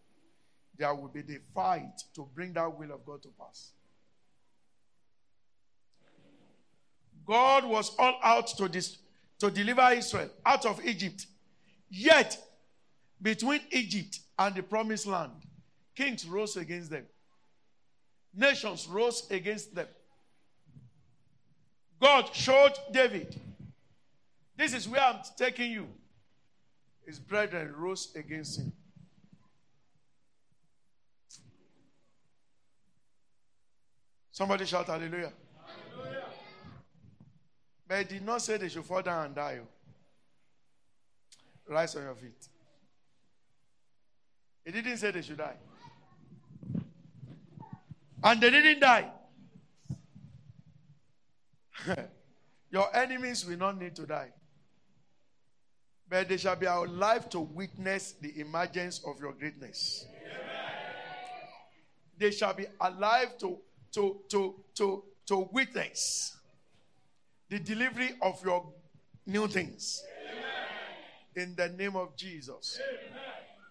there 0.77 0.95
will 0.95 1.09
be 1.09 1.23
the 1.23 1.39
fight 1.55 2.03
to 2.15 2.29
bring 2.35 2.53
that 2.55 2.77
will 2.77 2.93
of 2.93 3.05
God 3.07 3.23
to 3.23 3.29
pass. 3.39 3.73
God 7.25 7.65
was 7.65 7.95
all 7.99 8.19
out 8.23 8.47
to, 8.49 8.69
dis- 8.69 8.99
to 9.41 9.51
deliver 9.51 9.91
Israel 9.93 10.31
out 10.45 10.65
of 10.65 10.85
Egypt. 10.85 11.27
Yet, 11.89 12.39
between 13.21 13.61
Egypt 13.71 14.21
and 14.39 14.55
the 14.55 14.63
promised 14.63 15.07
land, 15.07 15.33
kings 15.95 16.27
rose 16.27 16.57
against 16.57 16.91
them, 16.91 17.05
nations 18.35 18.87
rose 18.87 19.29
against 19.31 19.75
them. 19.75 19.89
God 22.01 22.35
showed 22.35 22.73
David, 22.93 23.35
This 24.57 24.75
is 24.75 24.89
where 24.89 25.01
I'm 25.01 25.21
taking 25.37 25.71
you. 25.71 25.87
His 27.07 27.19
brethren 27.19 27.73
rose 27.77 28.15
against 28.17 28.59
him. 28.59 28.73
Somebody 34.33 34.67
shout 34.67 34.87
hallelujah. 34.87 35.33
hallelujah. 35.95 36.25
But 37.89 37.99
he 37.99 38.05
did 38.05 38.27
not 38.27 38.43
say 38.43 38.59
they 38.59 38.69
should 38.69 38.85
fall 38.85 39.01
down 39.01 39.27
and 39.27 39.35
die. 39.35 39.61
Oh. 39.63 41.73
Rise 41.73 41.97
on 41.97 42.03
your 42.03 42.15
feet. 42.15 42.49
He 44.65 44.73
didn't 44.73 44.99
say 44.99 45.11
they 45.11 45.23
should 45.23 45.39
die. 45.39 45.57
And 48.23 48.41
they 48.41 48.51
didn't 48.51 48.81
die. 48.81 49.09
your 52.71 52.95
enemies 52.97 53.45
will 53.47 53.59
not 53.59 53.79
need 53.79 53.95
to 53.97 54.07
die. 54.07 54.31
But 56.09 56.29
they 56.29 56.37
shall 56.37 56.57
be 56.57 56.67
alive 56.67 57.29
to 57.31 57.41
witness 57.41 58.13
the 58.21 58.41
emergence 58.41 59.01
of 59.05 59.21
your 59.21 59.33
greatness. 59.33 60.07
Amen. 60.09 60.37
They 62.19 62.31
shall 62.31 62.55
be 62.55 62.67
alive 62.81 63.37
to, 63.39 63.59
to, 63.93 64.21
to, 64.29 64.55
to, 64.77 65.03
to 65.27 65.49
witness 65.53 66.37
the 67.49 67.59
delivery 67.59 68.11
of 68.23 68.43
your 68.45 68.67
new 69.27 69.49
things. 69.49 70.03
Amen. 71.35 71.49
In 71.49 71.55
the 71.57 71.69
name 71.77 71.97
of 71.97 72.17
Jesus. 72.17 72.81
Amen. 72.81 73.21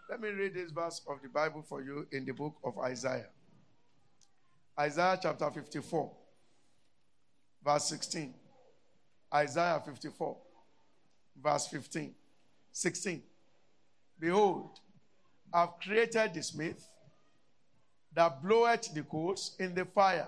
Let 0.10 0.22
me 0.22 0.30
read 0.30 0.54
this 0.54 0.72
verse 0.72 1.02
of 1.08 1.22
the 1.22 1.30
Bible 1.30 1.64
for 1.68 1.82
you 1.82 2.06
in 2.12 2.26
the 2.26 2.34
book 2.34 2.56
of 2.64 2.78
Isaiah. 2.78 3.28
Isaiah 4.80 5.18
chapter 5.22 5.50
54, 5.50 6.12
verse 7.66 7.86
16. 7.86 8.34
Isaiah 9.34 9.82
54, 9.84 10.38
verse 11.44 11.68
15. 11.68 12.14
16. 12.72 13.24
Behold, 14.20 14.80
I've 15.52 15.80
created 15.82 16.34
the 16.34 16.44
smith 16.44 16.88
that 18.14 18.42
bloweth 18.44 18.94
the 18.94 19.04
coals 19.04 19.56
in 19.60 19.74
the 19.74 19.86
fire, 19.86 20.28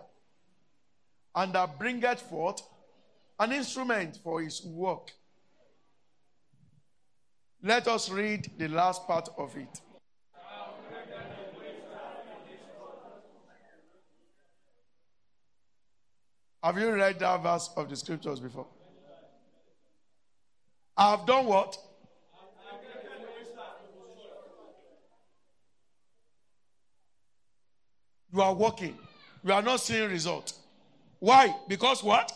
and 1.36 1.54
that 1.54 1.78
bringeth 1.78 2.21
forth 2.21 2.62
an 3.39 3.52
instrument 3.54 4.19
for 4.23 4.41
his 4.41 4.65
work. 4.65 5.12
Let 7.63 7.88
us 7.88 8.10
read 8.10 8.52
the 8.58 8.67
last 8.67 9.06
part 9.08 9.30
of 9.38 9.56
it. 9.56 9.82
Have 16.68 16.78
you 16.78 16.92
read 16.92 17.18
that 17.20 17.42
verse 17.44 17.70
of 17.78 17.90
the 17.90 17.96
scriptures 17.96 18.42
before? 18.42 18.68
I 20.98 21.12
have 21.12 21.26
done 21.26 21.46
what? 21.46 21.78
You 28.34 28.42
are 28.42 28.54
working. 28.54 28.98
You 29.46 29.54
are 29.54 29.62
not 29.62 29.80
seeing 29.80 30.10
result. 30.10 30.52
Why? 31.20 31.56
Because 31.70 32.04
what? 32.04 32.34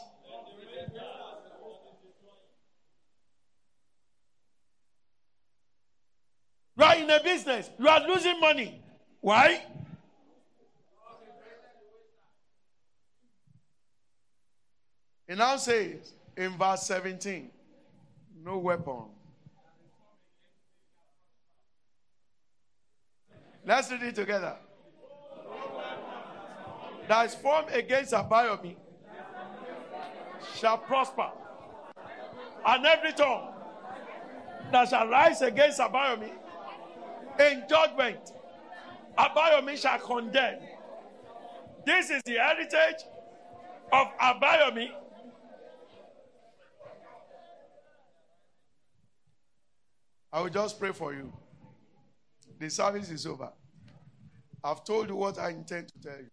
You 6.77 6.85
are 6.85 6.95
in 6.95 7.09
a 7.09 7.21
business. 7.21 7.69
You 7.77 7.89
are 7.89 8.07
losing 8.07 8.39
money. 8.39 8.81
Why? 9.19 9.61
It 15.31 15.37
now 15.37 15.55
says 15.55 16.11
in 16.35 16.57
verse 16.57 16.83
17, 16.83 17.49
no 18.43 18.57
weapon. 18.57 19.03
Let's 23.65 23.89
read 23.89 24.03
it 24.03 24.15
together 24.15 24.57
that 27.07 27.27
is 27.27 27.35
formed 27.35 27.69
against 27.71 28.11
Abayomi 28.11 28.75
shall 30.59 30.79
prosper. 30.79 31.29
And 32.67 32.85
every 32.85 33.13
tongue 33.13 33.53
that 34.73 34.89
shall 34.89 35.07
rise 35.07 35.41
against 35.41 35.79
Abayomi 35.79 36.29
in 37.39 37.63
judgment, 37.69 38.33
Abayomi 39.17 39.77
shall 39.81 39.99
condemn. 39.99 40.59
This 41.85 42.09
is 42.09 42.21
the 42.25 42.33
heritage 42.33 43.05
of 43.93 44.07
Abayomi. 44.21 44.89
I 50.33 50.41
will 50.41 50.49
just 50.49 50.79
pray 50.79 50.91
for 50.91 51.13
you. 51.13 51.31
The 52.59 52.69
service 52.69 53.09
is 53.09 53.25
over. 53.25 53.49
I've 54.63 54.83
told 54.85 55.09
you 55.09 55.15
what 55.15 55.39
I 55.39 55.49
intend 55.49 55.89
to 55.89 55.99
tell 56.01 56.17
you. 56.17 56.29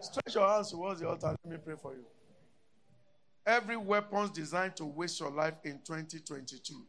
Stretch 0.00 0.34
your 0.34 0.48
hands 0.48 0.70
towards 0.70 1.00
the 1.00 1.08
altar. 1.08 1.36
Let 1.44 1.52
me 1.52 1.58
pray 1.62 1.74
for 1.80 1.92
you. 1.92 2.04
Every 3.44 3.76
weapons 3.76 4.30
designed 4.30 4.76
to 4.76 4.84
waste 4.84 5.20
your 5.20 5.30
life 5.30 5.54
in 5.64 5.80
2022. 5.84 6.86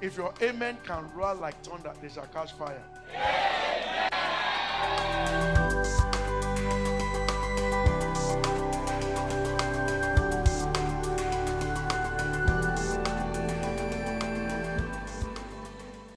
If 0.00 0.16
your 0.16 0.32
amen 0.42 0.78
can 0.84 1.10
roar 1.14 1.34
like 1.34 1.62
thunder, 1.64 1.92
they 2.02 2.08
shall 2.08 2.26
catch 2.26 2.52
fire. 2.52 2.82
Amen. 4.80 5.57